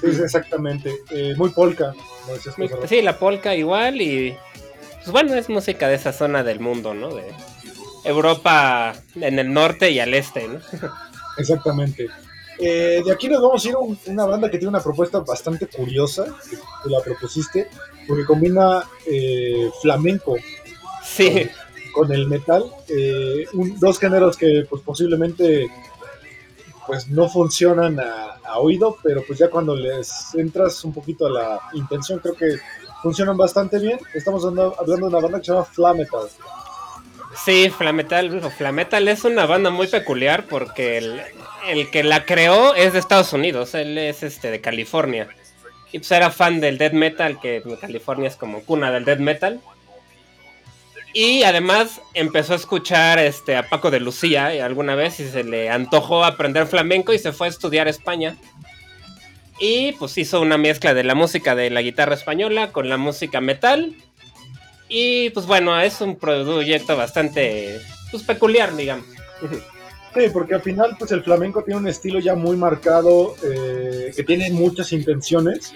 [0.00, 0.92] Sí, exactamente.
[1.10, 1.94] Eh, muy polka.
[2.58, 2.68] Muy-.
[2.88, 4.36] Sí, la polka igual y
[4.96, 7.14] pues bueno, es música de esa zona del mundo, ¿no?
[7.14, 7.32] De
[8.04, 10.58] Europa en el norte y al este, ¿no?
[11.38, 12.08] Exactamente.
[12.58, 15.18] Eh, de aquí nos vamos a ir a un- una banda que tiene una propuesta
[15.20, 17.68] bastante curiosa, que tú la propusiste,
[18.08, 20.36] porque combina eh, flamenco
[21.04, 21.48] Sí,
[21.92, 25.68] con el metal, eh, un- dos géneros que pues posiblemente
[26.86, 31.30] pues no funcionan a, a oído, pero pues ya cuando les entras un poquito a
[31.30, 32.56] la intención creo que
[33.02, 33.98] funcionan bastante bien.
[34.14, 36.28] Estamos hablando, hablando de una banda que se llama Flametal.
[37.44, 42.98] Sí, Flametal, Flametal es una banda muy peculiar porque el, que la creó es de
[42.98, 45.28] Estados Unidos, él es este de California.
[45.92, 49.60] Y pues era fan del death metal, que California es como cuna del death metal.
[51.12, 55.44] Y además empezó a escuchar este, a Paco de Lucía eh, alguna vez y se
[55.44, 58.36] le antojó aprender flamenco y se fue a estudiar a España.
[59.58, 63.40] Y pues hizo una mezcla de la música de la guitarra española con la música
[63.40, 63.94] metal.
[64.88, 69.06] Y pues bueno, es un proyecto bastante pues, peculiar, digamos.
[70.14, 74.22] Sí, porque al final pues el flamenco tiene un estilo ya muy marcado, eh, que
[74.22, 75.74] tiene muchas intenciones.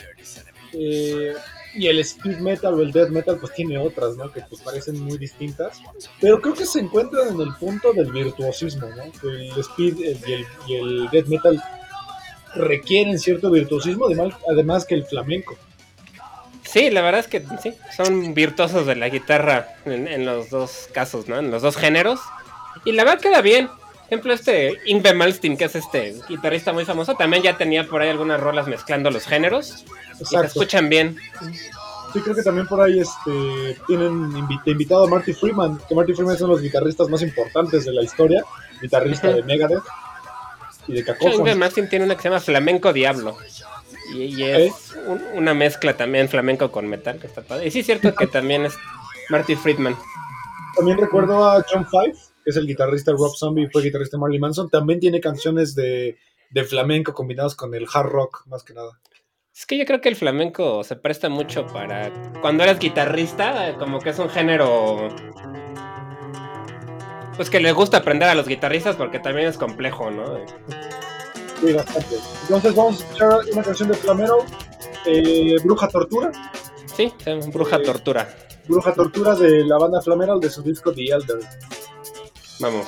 [0.73, 1.35] eh,
[1.75, 4.33] y el speed metal o el death metal pues tiene otras, ¿no?
[4.33, 5.81] Que pues parecen muy distintas.
[6.21, 9.31] Pero creo que se encuentran en el punto del virtuosismo, ¿no?
[9.31, 11.63] El speed eh, y el, death metal
[12.55, 14.07] requieren cierto virtuosismo,
[14.49, 15.57] además que el flamenco.
[16.73, 20.89] Sí, la verdad es que sí, son virtuosos de la guitarra en, en los dos
[20.93, 21.39] casos, ¿no?
[21.39, 22.21] En los dos géneros.
[22.85, 23.67] Y la verdad queda bien.
[23.67, 28.03] Por ejemplo, este Ingve Malmsteen, que es este guitarrista muy famoso, también ya tenía por
[28.03, 29.85] ahí algunas rolas mezclando los géneros.
[30.21, 31.17] Y se escuchan bien.
[32.13, 34.33] Sí, creo que también por ahí este, tienen
[34.65, 37.93] invitado a Marty Freeman, que Marty Freeman es uno de los guitarristas más importantes de
[37.93, 38.45] la historia,
[38.83, 39.85] guitarrista de Megadeth
[40.89, 41.55] y de Ingve Cacophony.
[41.55, 43.37] Malmsteen tiene una que se llama Flamenco Diablo.
[44.15, 47.67] Y, y es un- una mezcla también flamenco con metal, que está padre.
[47.67, 48.75] Y sí es cierto que también es
[49.29, 49.97] Marty Friedman.
[50.77, 52.13] También recuerdo a John Five,
[52.45, 54.71] que es el guitarrista Rob Zombie y fue guitarrista de Marilyn Manson.
[54.71, 56.17] También tiene canciones de,
[56.51, 58.99] de flamenco combinados con el hard rock, más que nada.
[59.55, 62.11] Es que yo creo que el flamenco se presta mucho para.
[62.41, 65.09] Cuando eres guitarrista, como que es un género.
[67.37, 70.45] Pues que le gusta aprender a los guitarristas porque también es complejo, ¿no?
[71.61, 72.17] Sí, bastante.
[72.43, 74.39] Entonces vamos a escuchar una canción de Flamero,
[75.07, 76.33] eh, Bruja Tortura.
[76.97, 77.13] Sí,
[77.53, 78.29] bruja Eh, tortura.
[78.67, 81.39] Bruja Tortura de la banda Flamero de su disco The Elder.
[82.61, 82.87] Vamos.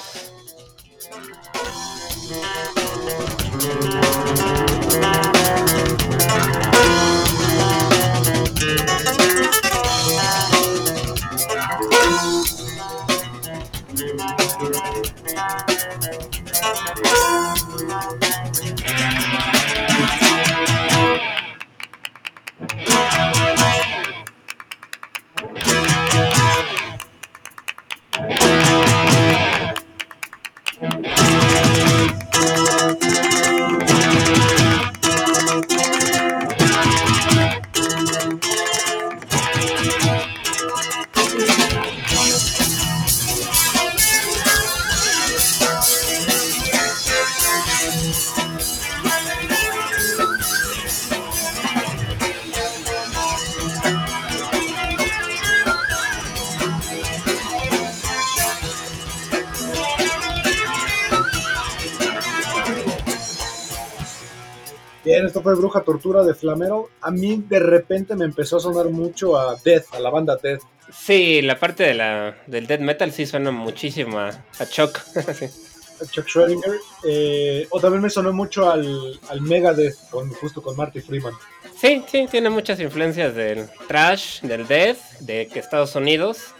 [65.72, 66.90] Bruja Tortura de Flamero.
[67.00, 70.60] A mí de repente me empezó a sonar mucho a Death, a la banda Death.
[70.92, 74.98] Sí, la parte de la, del death metal sí suena muchísimo a, a Chuck.
[75.38, 75.46] sí.
[75.46, 76.78] a Chuck Schrödinger.
[77.04, 81.32] Eh, o también me sonó mucho al, al Megadeth, con, justo con Marty Freeman.
[81.80, 86.54] sí, sí, tiene muchas influencias del trash, del death, de que Estados Unidos.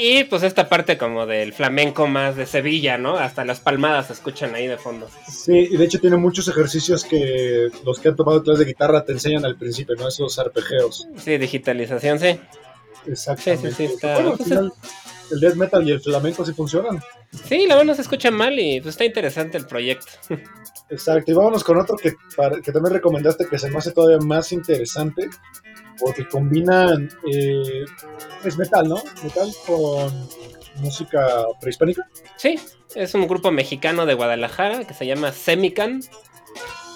[0.00, 3.16] Y pues esta parte como del flamenco más de Sevilla, ¿no?
[3.18, 5.08] Hasta las palmadas se escuchan ahí de fondo.
[5.28, 9.04] Sí, y de hecho tiene muchos ejercicios que los que han tomado clases de guitarra
[9.04, 10.06] te enseñan al principio, ¿no?
[10.06, 11.08] Esos arpejeos.
[11.16, 12.38] Sí, digitalización, sí.
[13.06, 13.70] Exactamente.
[13.70, 14.72] Sí, sí, sí, está- Bueno, al pues, final,
[15.30, 17.00] el death metal y el flamenco sí funcionan.
[17.46, 20.06] Sí, la verdad no se escucha mal y pues está interesante el proyecto.
[20.90, 24.18] Exacto, y vámonos con otro que, para- que también recomendaste que se me hace todavía
[24.26, 25.28] más interesante,
[25.98, 27.84] porque combinan, eh,
[28.44, 29.02] es metal, ¿no?
[29.22, 30.28] Metal con
[30.82, 31.26] música
[31.60, 32.08] prehispánica.
[32.36, 32.58] Sí,
[32.94, 36.00] es un grupo mexicano de Guadalajara que se llama Semican,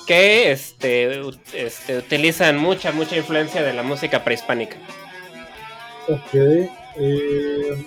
[0.07, 1.21] que este,
[1.53, 4.77] este, utilizan mucha, mucha influencia de la música prehispánica.
[6.09, 6.35] Ok,
[6.97, 7.87] eh,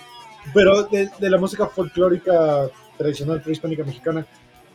[0.54, 4.26] pero de, de la música folclórica tradicional prehispánica mexicana,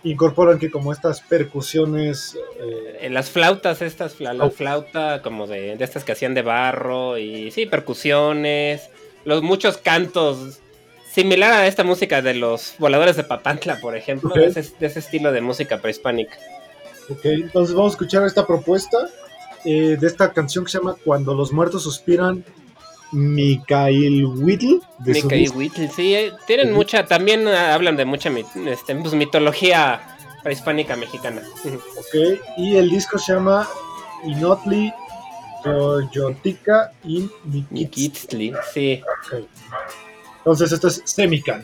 [0.02, 2.34] incorporan que como estas percusiones...
[2.58, 4.50] eh, Eh, Las flautas estas, la, la Oh.
[4.50, 8.90] flauta como de, de estas que hacían de barro y sí, percusiones,
[9.24, 10.60] los muchos cantos,
[11.10, 14.36] similar a esta música de los voladores de Papantla, por ejemplo, Ok.
[14.36, 16.36] de, ese, de ese estilo de música prehispánica.
[17.10, 19.08] Ok, entonces vamos a escuchar esta propuesta
[19.64, 22.44] eh, de esta canción que se llama Cuando los muertos suspiran,
[23.12, 24.80] Mikael Whittle.
[25.00, 25.56] De disco.
[25.58, 30.00] Whittle, sí, eh, tienen mucha, también ah, hablan de mucha mit- este, pues, mitología
[30.42, 31.42] prehispánica mexicana.
[31.64, 33.68] Ok, y el disco se llama
[34.24, 34.92] Inotli
[35.62, 37.70] Toyotica in Mikitz.
[37.70, 39.02] Miquitzli, sí.
[40.38, 41.62] Entonces esto es Semican.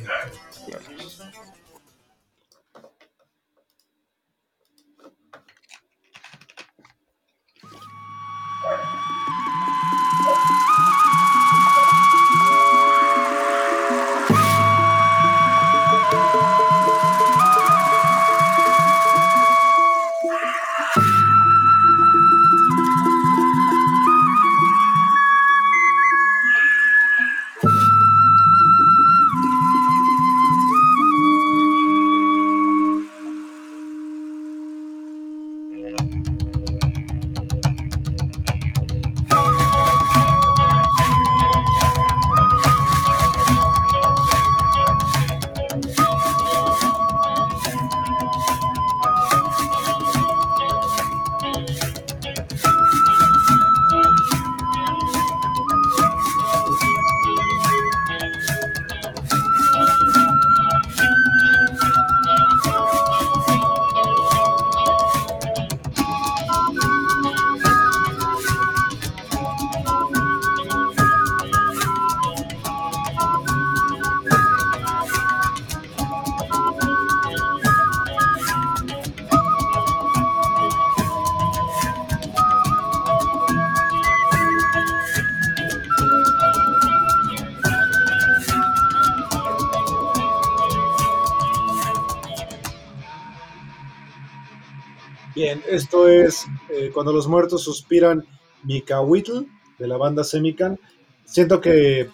[95.76, 98.24] Esto es eh, Cuando los muertos suspiran,
[98.64, 99.44] Mikahuitl,
[99.78, 100.78] de la banda Semican.
[101.24, 102.08] Siento que,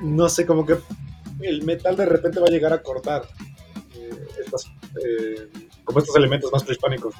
[0.00, 0.78] no sé, como que
[1.40, 3.22] el metal de repente va a llegar a cortar
[3.94, 4.66] eh, estas,
[5.04, 5.48] eh,
[5.84, 7.14] como estos elementos más prehispánicos.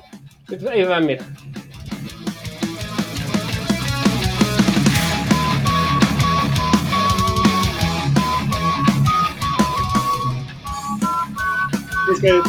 [0.71, 1.25] Ahí va, mira.
[12.13, 12.43] Es que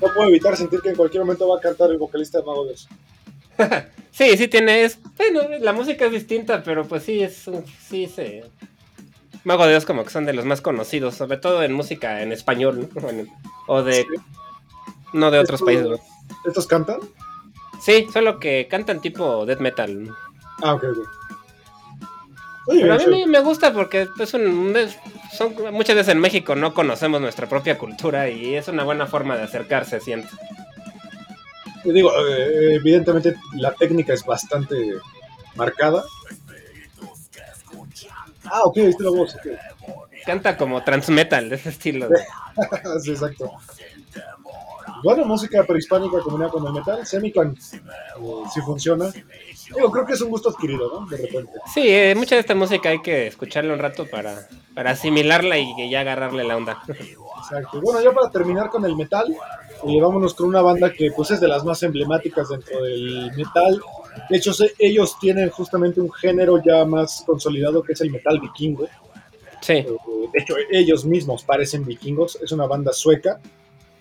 [0.00, 2.64] no puedo evitar sentir que en cualquier momento va a cantar el vocalista de Mago
[2.66, 2.88] de Oz.
[4.10, 8.08] Sí, sí tiene, es, bueno, la música es distinta, pero pues sí, es, un- sí,
[8.08, 8.42] se...
[9.44, 12.32] Mago de Dios como que son de los más conocidos, sobre todo en música en
[12.32, 13.00] español, ¿no?
[13.00, 13.24] Bueno,
[13.68, 14.04] o de,
[15.12, 15.86] no de otros países.
[15.86, 15.98] ¿no?
[16.44, 16.98] ¿Estos cantan?
[17.80, 20.10] Sí, solo que cantan tipo death metal.
[20.62, 21.37] Ah, ok, ok.
[22.68, 24.98] Oye, Pero a mí me, gusta porque es un, es-
[25.32, 29.36] son, muchas veces en México no conocemos nuestra propia cultura y es una buena forma
[29.36, 30.28] de acercarse, siento.
[31.84, 34.76] Digo, eh, evidentemente la técnica es bastante
[35.54, 36.04] marcada.
[38.44, 39.36] Ah, ok, está la voz.
[40.26, 42.08] Canta como transmetal de ese estilo.
[42.08, 42.18] de-
[43.02, 43.50] sí, exacto.
[45.02, 47.80] Bueno, música prehispánica combinada con el metal, Semican, eh,
[48.52, 49.10] sí funciona.
[49.74, 51.06] Digo, creo que es un gusto adquirido, ¿no?
[51.06, 51.52] De repente.
[51.72, 55.90] Sí, eh, mucha de esta música hay que escucharla un rato para, para asimilarla y
[55.90, 56.82] ya agarrarle la onda.
[56.88, 57.80] Exacto.
[57.80, 59.26] Bueno, ya para terminar con el metal,
[59.86, 63.80] eh, vámonos con una banda que pues es de las más emblemáticas dentro del metal.
[64.28, 68.88] De hecho, ellos tienen justamente un género ya más consolidado que es el metal vikingo.
[69.60, 69.74] Sí.
[69.74, 69.86] Eh,
[70.32, 72.38] De hecho, ellos mismos parecen vikingos.
[72.42, 73.38] Es una banda sueca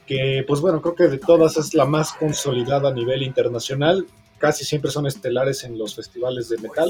[0.08, 4.08] que, pues bueno, creo que de todas es la más consolidada a nivel internacional.
[4.40, 6.90] Casi siempre son estelares en los festivales de metal,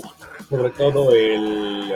[0.50, 1.94] sobre todo el,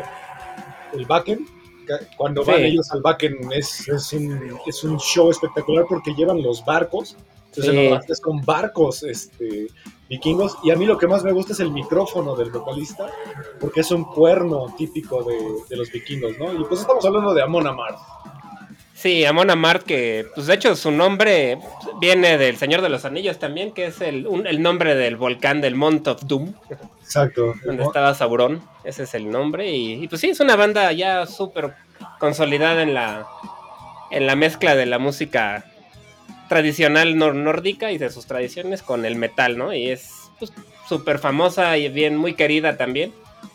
[0.93, 1.45] el Wacken.
[1.85, 2.63] Ca- Cuando van Sí.
[2.63, 7.15] ellos al Wacken es, es, un, es un show espectacular porque llevan los barcos.
[7.47, 7.89] Entonces, Sí.
[7.89, 9.67] no, es con barcos este,
[10.09, 10.55] vikingos.
[10.63, 13.09] Y a mí lo que más me gusta es el micrófono del vocalista,
[13.59, 15.37] porque es un cuerno típico de,
[15.69, 16.53] de los vikingos, ¿no?
[16.53, 17.99] Y pues estamos hablando de Amon Amarth.
[19.01, 21.57] Sí, Amon Amarth, que pues de hecho su nombre
[21.99, 25.59] viene del Señor de los Anillos también, que es el, un- el nombre del volcán
[25.59, 26.53] del Mount of Doom,
[27.01, 27.55] Exacto.
[27.65, 31.25] donde estaba Sauron, ese es el nombre, y, y, pues sí, es una banda ya
[31.25, 31.73] súper
[32.19, 33.25] consolidada en la,
[34.11, 35.65] en la mezcla de la música
[36.47, 39.73] tradicional nor- nórdica y de sus tradiciones con el metal, ¿no?
[39.73, 40.53] Y es pues,
[40.87, 43.11] súper famosa y bien muy querida también,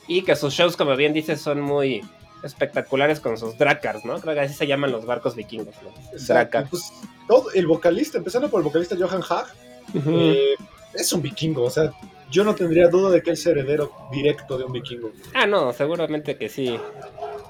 [0.09, 2.03] y que sus shows, como bien dices, son muy
[2.47, 4.19] espectaculares con sus Drakars, ¿no?
[4.21, 5.91] Creo que así se llaman los barcos vikingos, ¿no?
[6.27, 6.69] Drakar.
[6.71, 6.93] Pues,
[7.29, 10.11] todo, el vocalista, empezando por el vocalista Johan Ujú.
[10.11, 10.55] eh,
[10.95, 11.65] es un vikingo.
[11.65, 11.93] O sea,
[12.31, 15.11] yo no tendría duda de que él es heredero directo de un vikingo.
[15.35, 16.79] Ah, no, seguramente que sí.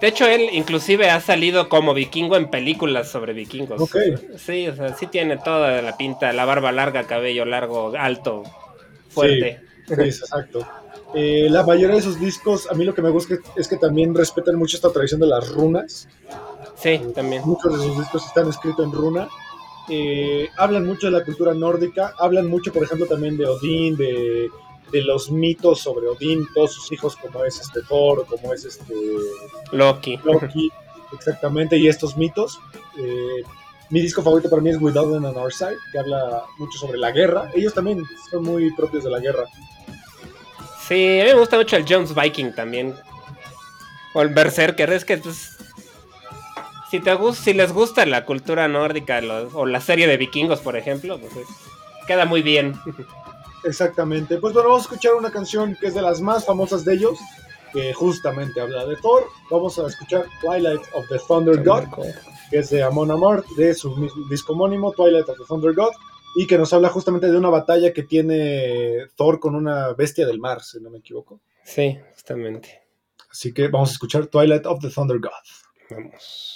[0.00, 3.80] De hecho, él inclusive ha salido como vikingo en películas sobre vikingos.
[3.80, 3.96] Ok.
[4.36, 8.42] Sí, o sea, sí tiene toda la pinta, la barba larga, cabello largo, alto,
[9.08, 9.60] fuerte.
[9.86, 10.66] Sí, exacto.
[11.14, 14.14] Eh, la mayoría de sus discos, a mí lo que me gusta es que también
[14.14, 16.08] respetan mucho esta tradición de las runas.
[16.76, 17.42] Sí, también.
[17.44, 19.28] Muchos de sus discos están escritos en runa.
[19.88, 24.50] Eh, hablan mucho de la cultura nórdica, hablan mucho, por ejemplo, también de Odín, de,
[24.90, 28.94] de los mitos sobre Odín, todos sus hijos, como es este Thor, como es este
[29.72, 30.18] Loki.
[30.24, 30.70] Loki,
[31.12, 32.58] exactamente, y estos mitos.
[32.98, 33.42] Eh,
[33.90, 36.98] mi disco favorito para mí es Without Them on Our Side, que habla mucho sobre
[36.98, 37.50] la guerra.
[37.54, 39.44] Ellos también son muy propios de la guerra.
[40.88, 42.94] Sí, a mí me gusta mucho el Jones Viking también.
[44.14, 45.56] O el Berserker, es que pues,
[46.90, 50.76] si te si les gusta la cultura nórdica los- o la serie de vikingos, por
[50.76, 51.48] ejemplo, pues es-
[52.06, 52.78] queda muy bien.
[53.64, 54.38] Exactamente.
[54.38, 57.18] Pues bueno, vamos a escuchar una canción que es de las más famosas de ellos,
[57.72, 59.24] que justamente habla de Thor.
[59.50, 61.84] Vamos a escuchar Twilight of the Thunder God,
[62.50, 65.90] que es de Amon Amarth, de su mismo disco homónimo, Twilight of the Thunder God,
[66.36, 70.38] y que nos habla justamente de una batalla que tiene Thor con una bestia del
[70.38, 71.40] mar, si no me equivoco.
[71.64, 72.82] Sí, justamente.
[73.30, 75.30] Así que vamos a escuchar Twilight of the Thunder God.
[75.90, 76.55] Vamos.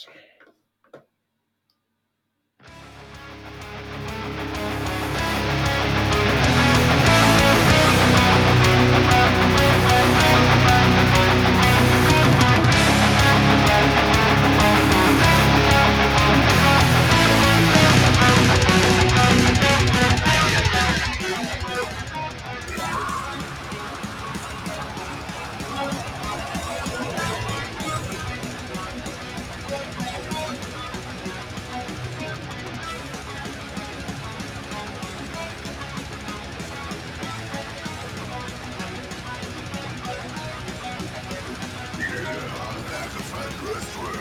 [43.62, 44.19] Destroy!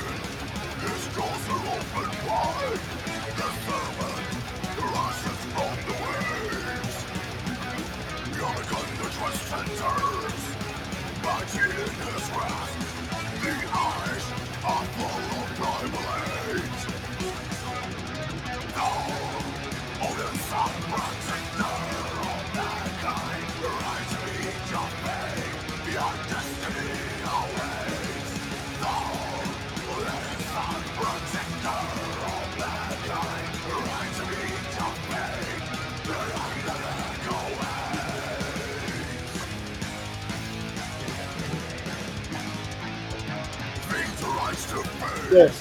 [45.32, 45.51] Yes.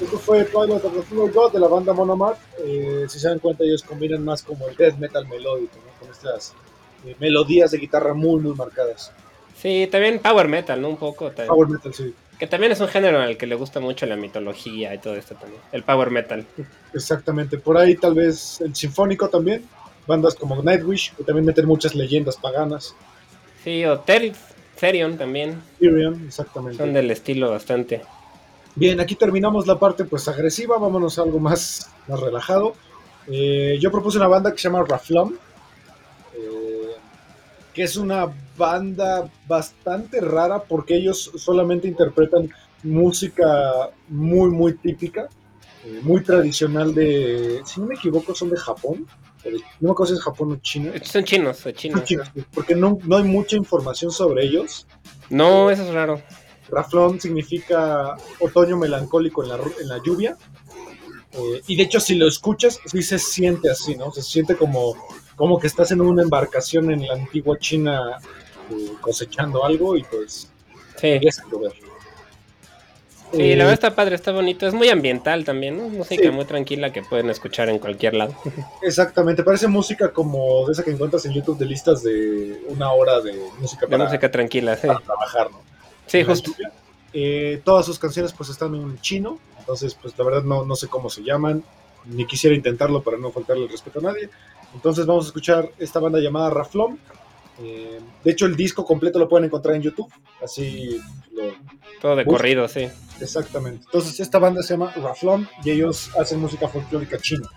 [0.00, 2.38] Esto fue Twilight of the Thunder God de la banda Mon Amarth.
[2.58, 5.98] Eh, si se dan cuenta, ellos combinan más como el death metal melódico, ¿no?
[5.98, 6.54] con estas
[7.06, 9.10] eh, melodías de guitarra muy, muy marcadas.
[9.56, 10.90] Sí, también power metal, ¿no?
[10.90, 11.28] Un poco.
[11.28, 11.48] también.
[11.48, 12.14] Power metal, sí.
[12.38, 15.34] Que también es un género al que le gusta mucho la mitología y todo esto
[15.34, 15.62] también.
[15.72, 16.44] El power metal.
[16.92, 17.56] Exactamente.
[17.56, 19.64] Por ahí tal vez el sinfónico también.
[20.06, 22.94] Bandas como Nightwish, que también meten muchas leyendas paganas.
[23.64, 25.60] Sí, o Therion también.
[25.80, 26.76] Tyrion, exactamente.
[26.76, 28.02] Son del estilo bastante.
[28.76, 32.74] Bien, aquí terminamos la parte pues agresiva, vámonos a algo más, más relajado.
[33.26, 35.32] Eh, yo propuse una banda que se llama Raflum,
[36.34, 36.90] eh,
[37.72, 42.50] que es una banda bastante rara porque ellos solamente interpretan
[42.82, 45.28] música muy, muy típica.
[45.84, 49.06] eh, muy tradicional de, si no me equivoco, son de Japón.
[49.44, 50.92] de- no me acuerdo si es Japón o China.
[51.04, 52.04] Son chinos, son chinos.
[52.04, 54.86] Chinos, Porque no, no hay mucha información sobre ellos.
[55.30, 56.20] No, eso es raro.
[56.68, 60.36] Raflón significa otoño melancólico en la, en la lluvia.
[61.32, 64.10] Eh, y de hecho, si lo escuchas, sí se siente así, ¿no?
[64.12, 64.94] Se siente como,
[65.36, 68.18] como que estás en una embarcación en la antigua China
[68.70, 70.50] eh, cosechando algo y pues
[70.96, 71.08] Sí.
[71.08, 71.72] empieza a llover.
[73.32, 74.66] Sí, Eh, la verdad está padre, está bonito.
[74.66, 75.88] Es muy ambiental también, ¿no?
[75.88, 76.30] Música Sí.
[76.30, 78.34] muy tranquila que pueden escuchar en cualquier lado.
[78.82, 83.20] Exactamente, parece música como de esa que encuentras en YouTube de listas de una hora
[83.20, 84.86] de música De para, música tranquila, sí.
[84.86, 85.60] para trabajar, ¿no?
[86.06, 86.52] Sí, justo.
[87.12, 90.88] Eh, todas sus canciones pues están en chino, entonces pues la verdad no, no sé
[90.88, 91.64] cómo se llaman,
[92.04, 94.28] ni quisiera intentarlo para no faltarle el respeto a nadie.
[94.74, 96.98] Entonces vamos a escuchar esta banda llamada Raflom.
[97.62, 100.12] Eh, de hecho el disco completo lo pueden encontrar en YouTube,
[100.44, 101.00] así
[101.32, 101.54] lo,
[102.02, 102.86] Todo de corrido, sí.
[103.18, 103.84] exactamente.
[103.86, 107.48] Entonces esta banda se llama Raflom y ellos hacen música folclórica china.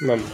[0.00, 0.26] Vamos.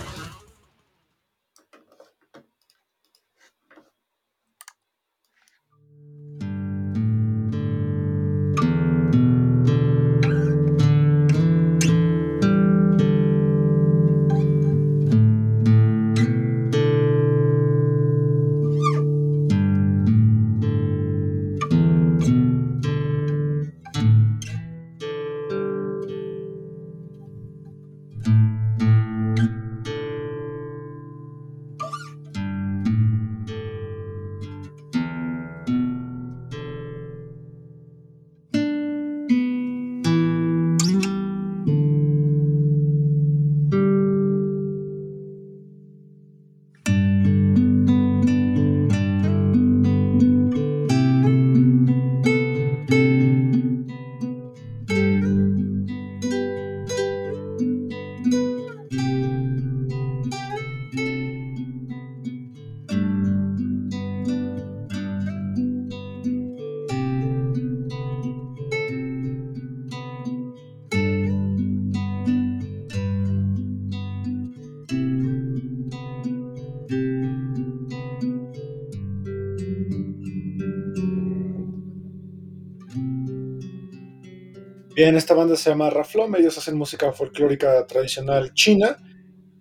[84.96, 88.96] Bien, esta banda se llama Raflom, ellos hacen música folclórica tradicional china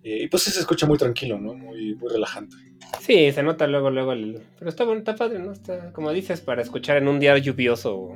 [0.02, 1.52] eh, y pues sí se escucha muy tranquilo, ¿no?
[1.52, 2.56] Muy, muy relajante.
[3.02, 4.40] Sí, se nota luego, luego el...
[4.58, 5.52] Pero está bueno, está padre, ¿no?
[5.52, 8.14] Está, como dices, para escuchar en un día lluvioso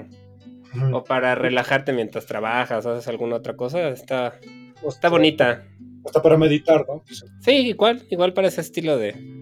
[0.93, 3.91] o, para relajarte mientras trabajas o haces alguna otra cosa.
[3.91, 4.41] Está,
[4.83, 5.67] O está bonita.
[6.07, 7.05] Hasta para meditar, ¿no?
[7.41, 9.40] Sí, igual, igual para ese estilo de,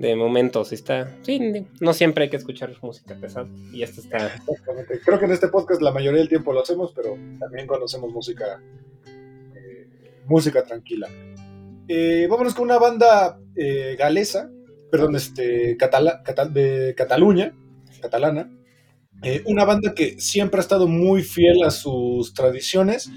[0.00, 0.72] de momentos.
[0.72, 1.38] Está, sí,
[1.80, 3.46] no siempre hay que escuchar música pesada.
[3.72, 4.34] Y esto está...
[4.48, 5.00] Exactamente.
[5.04, 8.60] Creo que en este podcast la mayoría del tiempo lo hacemos, pero también conocemos música,
[9.54, 11.08] eh, música tranquila.
[11.88, 14.50] Eh, vámonos con una banda eh, galesa,
[14.90, 17.54] perdón, este, catala- catal- de Cataluña,
[18.00, 18.50] catalana.
[19.46, 23.08] Una banda que siempre ha estado muy fiel a sus tradiciones.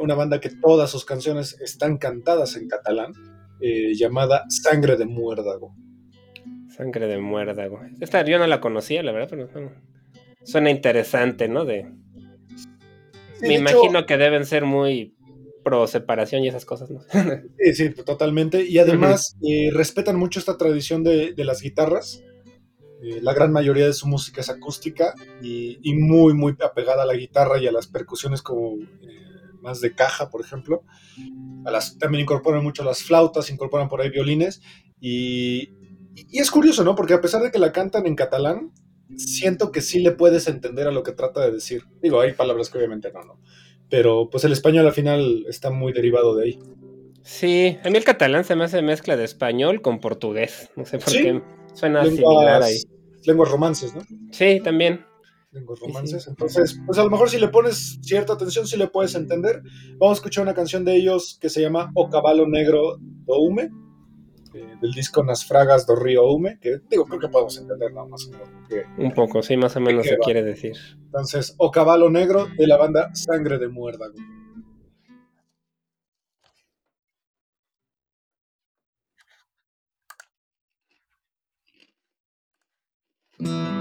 [0.00, 3.12] una banda que todas sus canciones están cantadas en catalán,
[3.60, 5.74] llamada Sangre de Muérdago.
[6.78, 7.80] Sangre de muérdago.
[8.00, 9.72] Esta yo no la conocía, la verdad, pero bueno,
[10.44, 11.64] suena interesante, ¿no?
[11.66, 11.86] De,
[13.34, 15.14] Sí, me de hecho- imagino que deben ser muy
[15.64, 17.00] pro separación y esas cosas, ¿no?
[17.58, 18.64] Sí, sí, totalmente.
[18.64, 22.22] Y además eh, respetan mucho esta tradición de, de las guitarras.
[23.02, 27.06] Eh, la gran mayoría de su música es acústica y, y muy, muy apegada a
[27.06, 29.20] la guitarra y a las percusiones como eh,
[29.60, 30.82] más de caja, por ejemplo.
[31.64, 34.62] A las, también incorporan mucho las flautas, incorporan por ahí violines.
[35.00, 35.70] Y,
[36.30, 36.94] y es curioso, ¿no?
[36.94, 38.72] Porque a pesar de que la cantan en catalán,
[39.16, 41.82] siento que sí le puedes entender a lo que trata de decir.
[42.02, 43.40] Digo, hay palabras que obviamente no, ¿no?
[43.90, 46.58] Pero pues el español al final está muy derivado de ahí.
[47.22, 50.70] Sí, a mí el catalán se me hace mezcla de español con portugués.
[50.76, 51.22] No sé por Sí.
[51.22, 51.42] qué
[51.74, 52.74] suena similar ahí.
[52.74, 54.02] lenguas, lenguas romances, ¿no?
[54.30, 55.04] Sí, también.
[55.52, 56.24] Lenguas Sí, romances.
[56.24, 56.30] sí.
[56.30, 59.62] Entonces, pues a lo mejor si le pones cierta atención, sí le puedes entender.
[59.98, 63.70] Vamos a escuchar una canción de ellos que se llama O Caballo Negro do Hume,
[64.54, 68.26] eh, del disco Nas Fragas do Río Ume, que digo, creo que podemos entenderla más
[68.26, 68.48] o menos.
[68.96, 70.76] Un poco, sí, más o menos se quiere decir.
[71.06, 74.14] Entonces, O Caballo Negro de la banda Sangre de Muérdago.
[83.40, 83.77] Mm.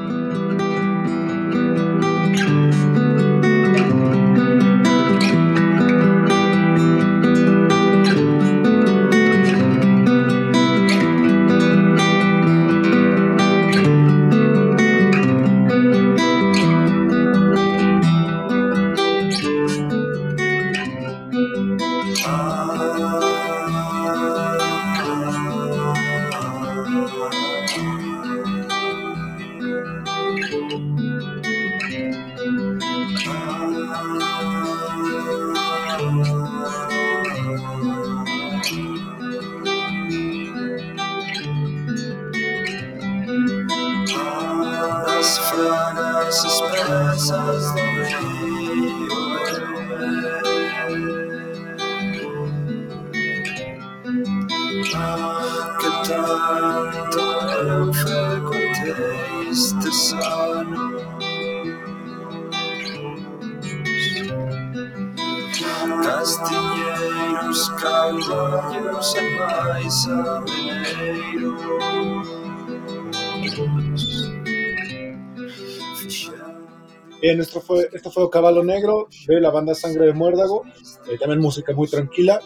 [77.28, 80.64] Bien, esto fue, esto fue Caballo Negro de la banda Sangre de Muérdago.
[81.12, 82.40] Eh, también música muy tranquila,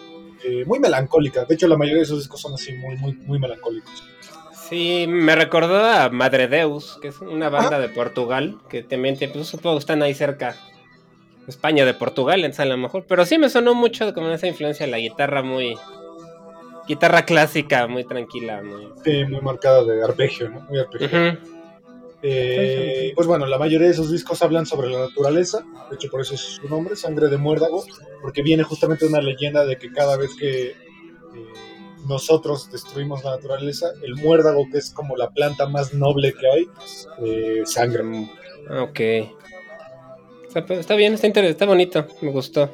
[0.43, 1.45] eh, muy melancólica.
[1.45, 4.03] De hecho, la mayoría de sus discos son así, muy, muy, muy melancólicos.
[4.67, 9.27] Sí, me recordó a Madre Deus, que es una banda de Portugal, que también te,
[9.27, 10.55] pues, supongo que están ahí cerca.
[11.47, 13.05] España de Portugal, en a lo mejor.
[13.07, 15.77] Pero sí me sonó mucho como esa influencia la guitarra muy.
[16.87, 18.63] Guitarra clásica, muy tranquila.
[18.63, 20.61] Muy, Sí, muy marcada de arpegio, ¿no?
[20.61, 21.05] Muy arpegio.
[21.05, 21.60] Ujú.
[22.23, 26.21] Eh, pues bueno, la mayoría de sus discos hablan sobre la naturaleza, de hecho por
[26.21, 27.83] eso es su nombre, Sangre de Muérdago,
[28.21, 30.75] porque viene justamente una leyenda de que cada vez que eh,
[32.07, 36.67] nosotros destruimos la naturaleza, el muérdago, que es como la planta más noble que hay,
[37.19, 38.03] eh, sangra.
[38.81, 38.99] Ok.
[40.53, 42.69] Está, está bien, está interesante, está bonito, me gustó.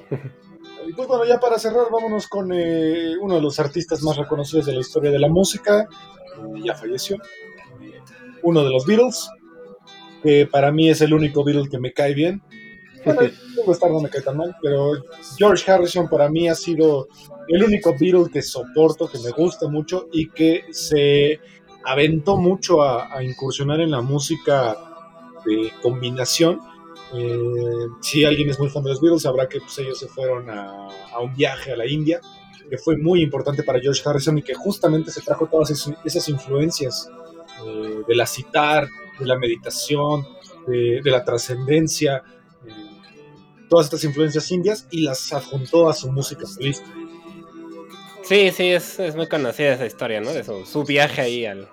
[0.88, 4.66] Y pues bueno, ya para cerrar, vámonos con eh, uno de los artistas más reconocidos
[4.66, 7.18] de la historia de la música, eh, ya falleció,
[8.42, 9.30] uno de los Beatles,
[10.28, 12.42] que para mí es el único Beatle que me cae bien.
[13.06, 14.92] Bueno, Ringo Starr no me cae tan mal, pero
[15.38, 17.08] George Harrison para mí ha sido
[17.48, 21.40] el único Beatle que soporto, que me gusta mucho y que se
[21.86, 24.76] aventó mucho a, a incursionar en la música
[25.46, 26.60] de combinación.
[27.14, 30.50] Eh, si alguien es muy fan de los Beatles, sabrá que pues, ellos se fueron
[30.50, 32.20] a, a un viaje a la India,
[32.70, 36.28] que fue muy importante para George Harrison y que justamente se trajo todas esas, esas
[36.28, 37.10] influencias
[37.66, 38.90] eh, de la citar,
[39.20, 40.28] de la meditación,
[40.68, 42.24] de, de la trascendencia,
[42.66, 42.72] eh,
[43.70, 46.88] todas estas influencias indias y las adjuntó a su música solista.
[48.24, 50.34] Sí, sí, es, es muy conocida esa historia, ¿no?
[50.34, 51.70] De su, su viaje ahí al.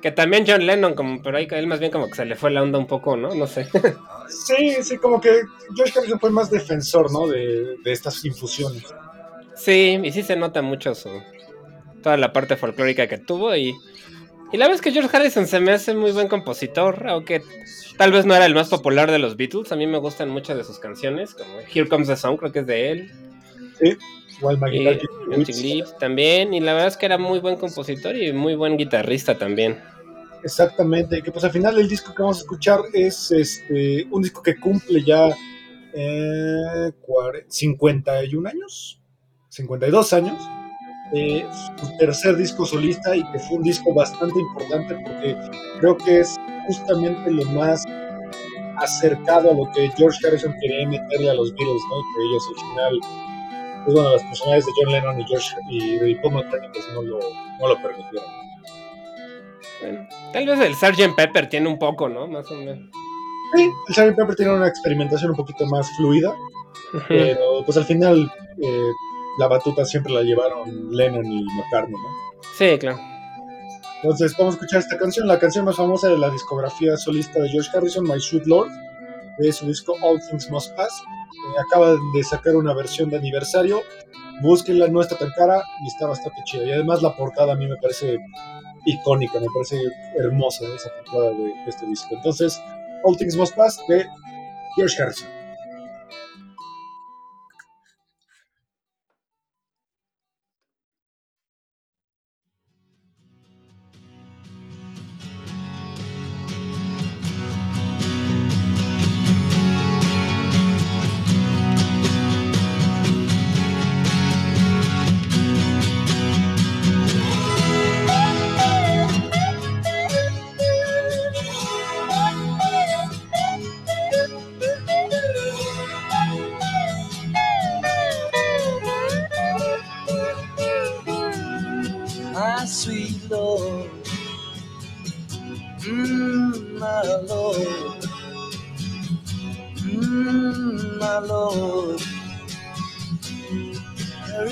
[0.00, 2.50] Que también John Lennon, como, pero ahí él más bien como que se le fue
[2.50, 3.34] la onda un poco, ¿no?
[3.34, 3.68] No sé.
[4.26, 5.42] Sí, sí, como que
[5.76, 7.26] George Harrison fue más defensor, ¿no?
[7.26, 8.82] De, de estas infusiones.
[9.54, 11.10] Sí, y sí se nota mucho su.
[12.02, 13.74] Toda la parte folclórica que tuvo y.
[14.54, 17.42] Y la verdad es que George Harrison se me hace muy buen compositor, aunque
[17.96, 19.72] tal vez no era el más popular de los Beatles.
[19.72, 22.60] A mí me gustan muchas de sus canciones, como Here Comes the Song, creo que
[22.60, 23.12] es de él.
[23.80, 23.96] Sí,
[24.38, 26.54] igual Y también.
[26.54, 29.80] Y la verdad es que era muy buen compositor y muy buen guitarrista también.
[30.44, 34.40] Exactamente, que pues al final el disco que vamos a escuchar es este un disco
[34.40, 35.30] que cumple ya
[35.94, 39.00] eh, cuare- 51 años,
[39.48, 40.40] 52 años,
[41.14, 41.46] eh,
[41.80, 45.36] su tercer disco solista y que fue un disco bastante importante porque
[45.80, 46.36] creo que es
[46.66, 47.84] justamente lo más
[48.78, 52.00] acercado a lo que George Harrison quería meterle a los Beatles, ¿no?
[52.00, 53.00] Y que ellos al final,
[53.84, 57.02] pues bueno, las personalidades de John Lennon y George y de Paul McCartney pues no
[57.02, 57.18] lo,
[57.60, 58.28] no lo permitieron.
[59.80, 61.14] Bueno, tal vez el Sgt.
[61.14, 62.26] Pepper tiene un poco, ¿no?
[62.26, 62.90] Más o menos.
[63.54, 64.16] Sí, el Sgt.
[64.16, 66.34] Pepper tiene una experimentación un poquito más fluida,
[67.08, 68.30] pero pues al final
[68.62, 68.90] eh,
[69.38, 72.42] la batuta siempre la llevaron Lennon y McCartney, ¿no?
[72.56, 72.98] Sí, claro.
[74.02, 77.48] Entonces vamos a escuchar esta canción, la canción más famosa de la discografía solista de
[77.48, 78.68] George Harrison, My Sweet Lord,
[79.38, 81.02] de su disco All Things Must Pass.
[81.02, 83.82] Eh, acaba de sacar una versión de aniversario,
[84.42, 86.64] búsquenla, no está tan cara y está bastante chida.
[86.64, 88.18] Y además la portada a mí me parece
[88.84, 89.80] icónica, me parece
[90.18, 92.08] hermosa esa portada de, de este disco.
[92.10, 92.60] Entonces,
[93.04, 94.06] All Things Must Pass de
[94.76, 95.33] George Harrison.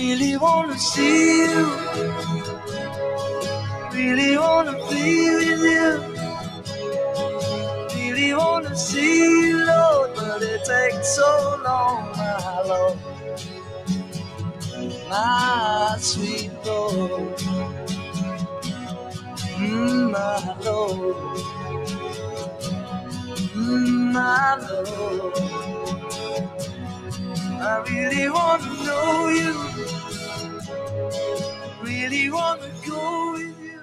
[0.03, 1.67] Really wanna see you.
[3.93, 5.91] Really wanna be with you.
[7.95, 11.31] Really wanna see you, Lord, but it takes so
[11.65, 12.99] long, my Lord.
[15.09, 17.39] My sweet Lord.
[19.59, 21.17] Mm, my Lord.
[24.13, 25.35] my love.
[27.61, 29.82] I really want to know you.
[32.03, 33.81] Really want to go with you.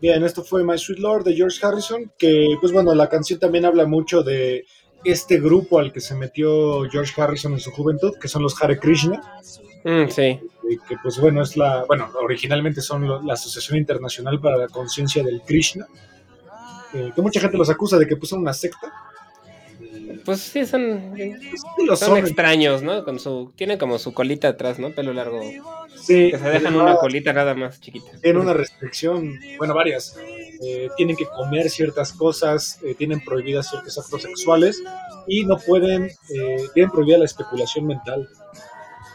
[0.00, 3.64] Bien, esto fue My Sweet Lord de George Harrison, que pues bueno, la canción también
[3.64, 4.64] habla mucho de
[5.04, 8.78] este grupo al que se metió George Harrison en su juventud, que son los Hare
[8.78, 9.20] Krishna,
[9.84, 10.40] Mm, sí.
[10.88, 15.22] que pues bueno, es la, bueno, originalmente son lo- la Asociación Internacional para la Conciencia
[15.22, 15.86] del Krishna,
[16.94, 18.90] eh, que mucha gente los acusa de que pues son una secta.
[20.24, 21.14] Pues sí, son,
[21.96, 23.04] son extraños, ¿no?
[23.04, 24.90] Con su, tienen como su colita atrás, ¿no?
[24.90, 25.40] Pelo largo.
[25.96, 28.10] sí, Que se dejan una colita nada más chiquita.
[28.22, 30.16] tienen una restricción, bueno, varias.
[30.62, 34.82] Eh, tienen que comer ciertas cosas, eh, tienen prohibidas ciertos actos sexuales
[35.26, 36.04] y no pueden,
[36.34, 38.28] eh, tienen prohibida la especulación mental,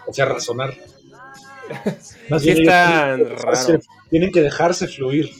[0.06, 0.76] o sea, razonar.
[2.30, 3.84] Más Sí bien, está ellos tienen que dejarse- raro.
[4.12, 5.32] tienen que dejarse fluir.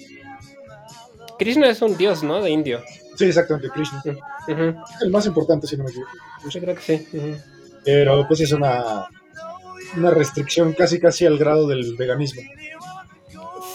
[1.38, 2.42] Krishna es un dios, ¿no?
[2.42, 2.82] De indio.
[3.20, 4.02] Sí, exactamente, Krishna.
[5.02, 6.12] El más importante, si no me equivoco.
[6.50, 7.08] Yo creo que sí.
[7.84, 9.08] Pero pues es una,
[9.98, 12.42] una restricción casi casi al grado del veganismo.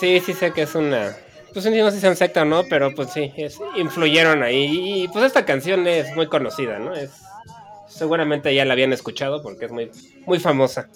[0.01, 1.14] Sí, sí sé que es una...
[1.53, 5.03] Pues no sé si es secta o no, pero pues sí, es- influyeron ahí.
[5.05, 6.95] Y pues esta canción es muy conocida, ¿no?
[6.95, 7.11] Es
[7.86, 9.90] Seguramente ya la habían escuchado porque es muy,
[10.26, 10.88] muy famosa.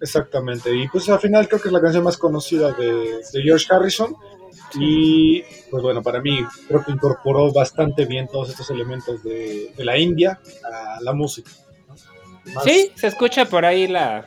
[0.00, 0.72] Exactamente.
[0.72, 4.14] Y pues al final creo que es la canción más conocida de, de George Harrison.
[4.74, 9.84] Y pues bueno, para mí creo que incorporó bastante bien todos estos elementos de, de
[9.84, 11.50] la India a la música.
[12.64, 14.24] Sí, se escucha por ahí la...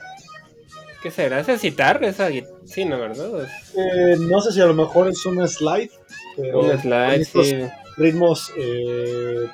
[1.02, 1.40] ¿Qué será?
[1.40, 2.04] ¿Es el citar?
[2.04, 2.30] Esa...
[2.66, 3.00] Sí, ¿no?
[3.00, 3.48] ¿Verdad?
[3.76, 5.92] Eh, no sé si a lo mejor es una slide,
[6.36, 7.58] pero un slide, estos sí.
[7.96, 9.48] ritmos eh,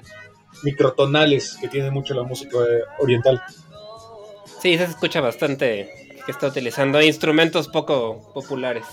[0.64, 3.42] microtonales que tiene mucho la música eh, oriental.
[4.60, 5.92] Sí, se escucha bastante
[6.26, 8.86] que está utilizando instrumentos poco populares.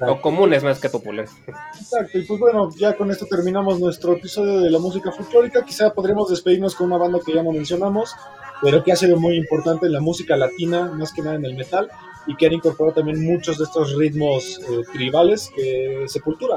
[0.00, 1.30] O comunes más que populares.
[1.78, 5.64] Exacto, y pues bueno, ya con esto terminamos nuestro episodio de la música folclórica.
[5.64, 8.14] Quizá podremos despedirnos con una banda que ya no mencionamos,
[8.60, 11.54] pero que ha sido muy importante en la música latina, más que nada en el
[11.54, 11.88] metal,
[12.26, 16.56] y que han incorporado también muchos de estos ritmos eh, tribales que Sepultura.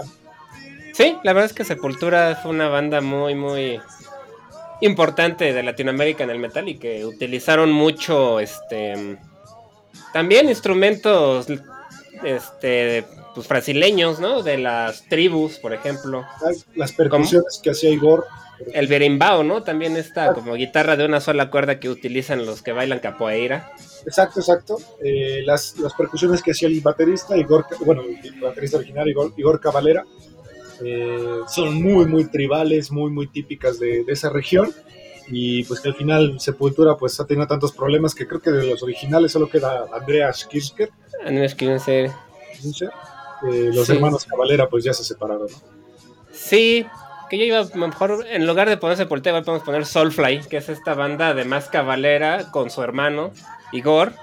[0.93, 3.79] Sí, la verdad es que Sepultura fue una banda muy, muy
[4.81, 9.17] importante de Latinoamérica en el metal y que utilizaron mucho, este,
[10.13, 11.47] también instrumentos,
[12.23, 13.05] este,
[13.37, 14.41] pues brasileños, ¿no?
[14.41, 16.25] De las tribus, por ejemplo.
[16.73, 18.25] Las percusiones que hacía Igor.
[18.73, 19.61] El berimbau, ¿no?
[19.61, 23.71] También está como guitarra de una sola cuerda que utilizan los que bailan capoeira.
[24.07, 24.77] Exacto, exacto.
[25.03, 29.59] Eh, las, las percusiones que hacía el baterista, Igor, bueno, el baterista original, Igor, Igor
[29.59, 30.03] Cavalera,
[30.83, 34.73] eh, son muy, muy tribales, muy, muy típicas de, de, esa región.
[35.27, 38.65] Y pues que al final Sepultura pues ha tenido tantos problemas que creo que de
[38.65, 40.89] los originales solo queda Andreas Kirchner.
[41.23, 42.09] Andreas Kirchner.
[43.43, 43.93] Eh, los sí.
[43.93, 45.47] hermanos Cavalera pues ya se separaron.
[45.51, 45.77] ¿no?
[46.31, 46.85] Sí,
[47.29, 50.93] que yo iba mejor, en lugar de poner Sepultura, podemos poner Soulfly, que es esta
[50.93, 53.31] banda de más cabalera con su hermano,
[53.71, 54.13] Igor,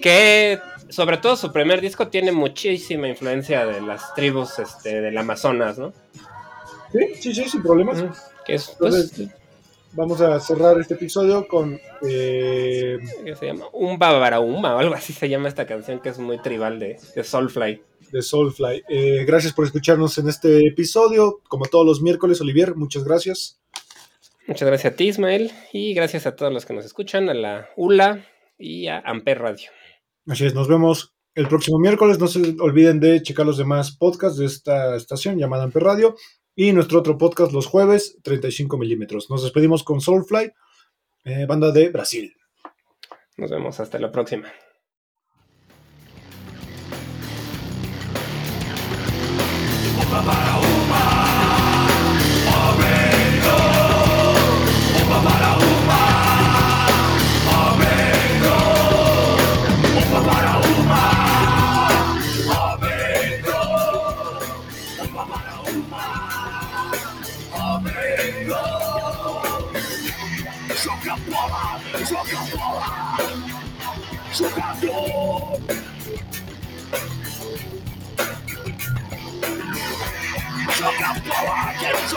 [0.00, 5.78] que sobre todo su primer disco tiene muchísima influencia de las tribus este, del Amazonas,
[5.78, 5.92] ¿no?
[6.92, 8.00] Sí, sí, sí, sin problemas.
[8.00, 8.14] Uh -huh.
[8.46, 9.28] que es, pues, Entonces,
[9.92, 11.80] vamos a cerrar este episodio con...
[12.08, 12.98] Eh...
[13.24, 13.66] ¿Qué se llama?
[13.72, 17.24] Un Babarauma o algo así se llama esta canción que es muy tribal de, de
[17.24, 17.82] Soulfly
[18.14, 18.84] de Soulfly.
[18.88, 21.40] Eh, gracias por escucharnos en este episodio.
[21.48, 23.60] Como todos los miércoles, Olivier, muchas gracias.
[24.46, 25.50] Muchas gracias a ti, Ismael.
[25.72, 28.24] Y gracias a todos los que nos escuchan, a la ULA
[28.56, 29.70] y a Amper Radio.
[30.28, 32.20] Así es, nos vemos el próximo miércoles.
[32.20, 36.16] No se olviden de checar los demás podcasts de esta estación llamada Amper Radio.
[36.54, 39.28] Y nuestro otro podcast los jueves, 35 milímetros.
[39.28, 40.52] Nos despedimos con Soulfly,
[41.24, 42.32] eh, banda de Brasil.
[43.36, 44.52] Nos vemos hasta la próxima.
[50.14, 50.43] Bye-bye.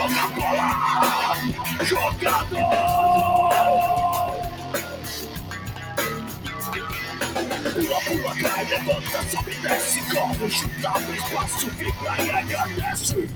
[0.08, 1.36] Jogar bola.
[1.84, 3.08] Jogador.
[7.74, 13.30] Pula, pula, cai, levanta, sobe, desce, corre, chuta, abre espaço, vibra e agradece.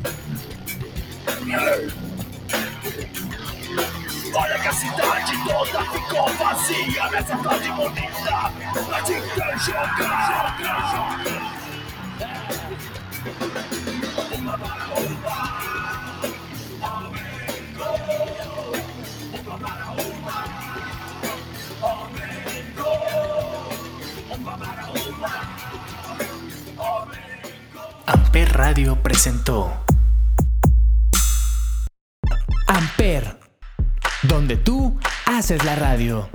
[4.33, 8.51] Olha que a cidade toda ficou vazia nessa tarde bonita.
[8.91, 11.61] A gente joga, joga, joga.
[14.35, 14.80] Uma
[28.31, 29.73] Amper Radio presentó
[32.65, 33.37] Amper,
[34.23, 36.29] donde tú haces la radio.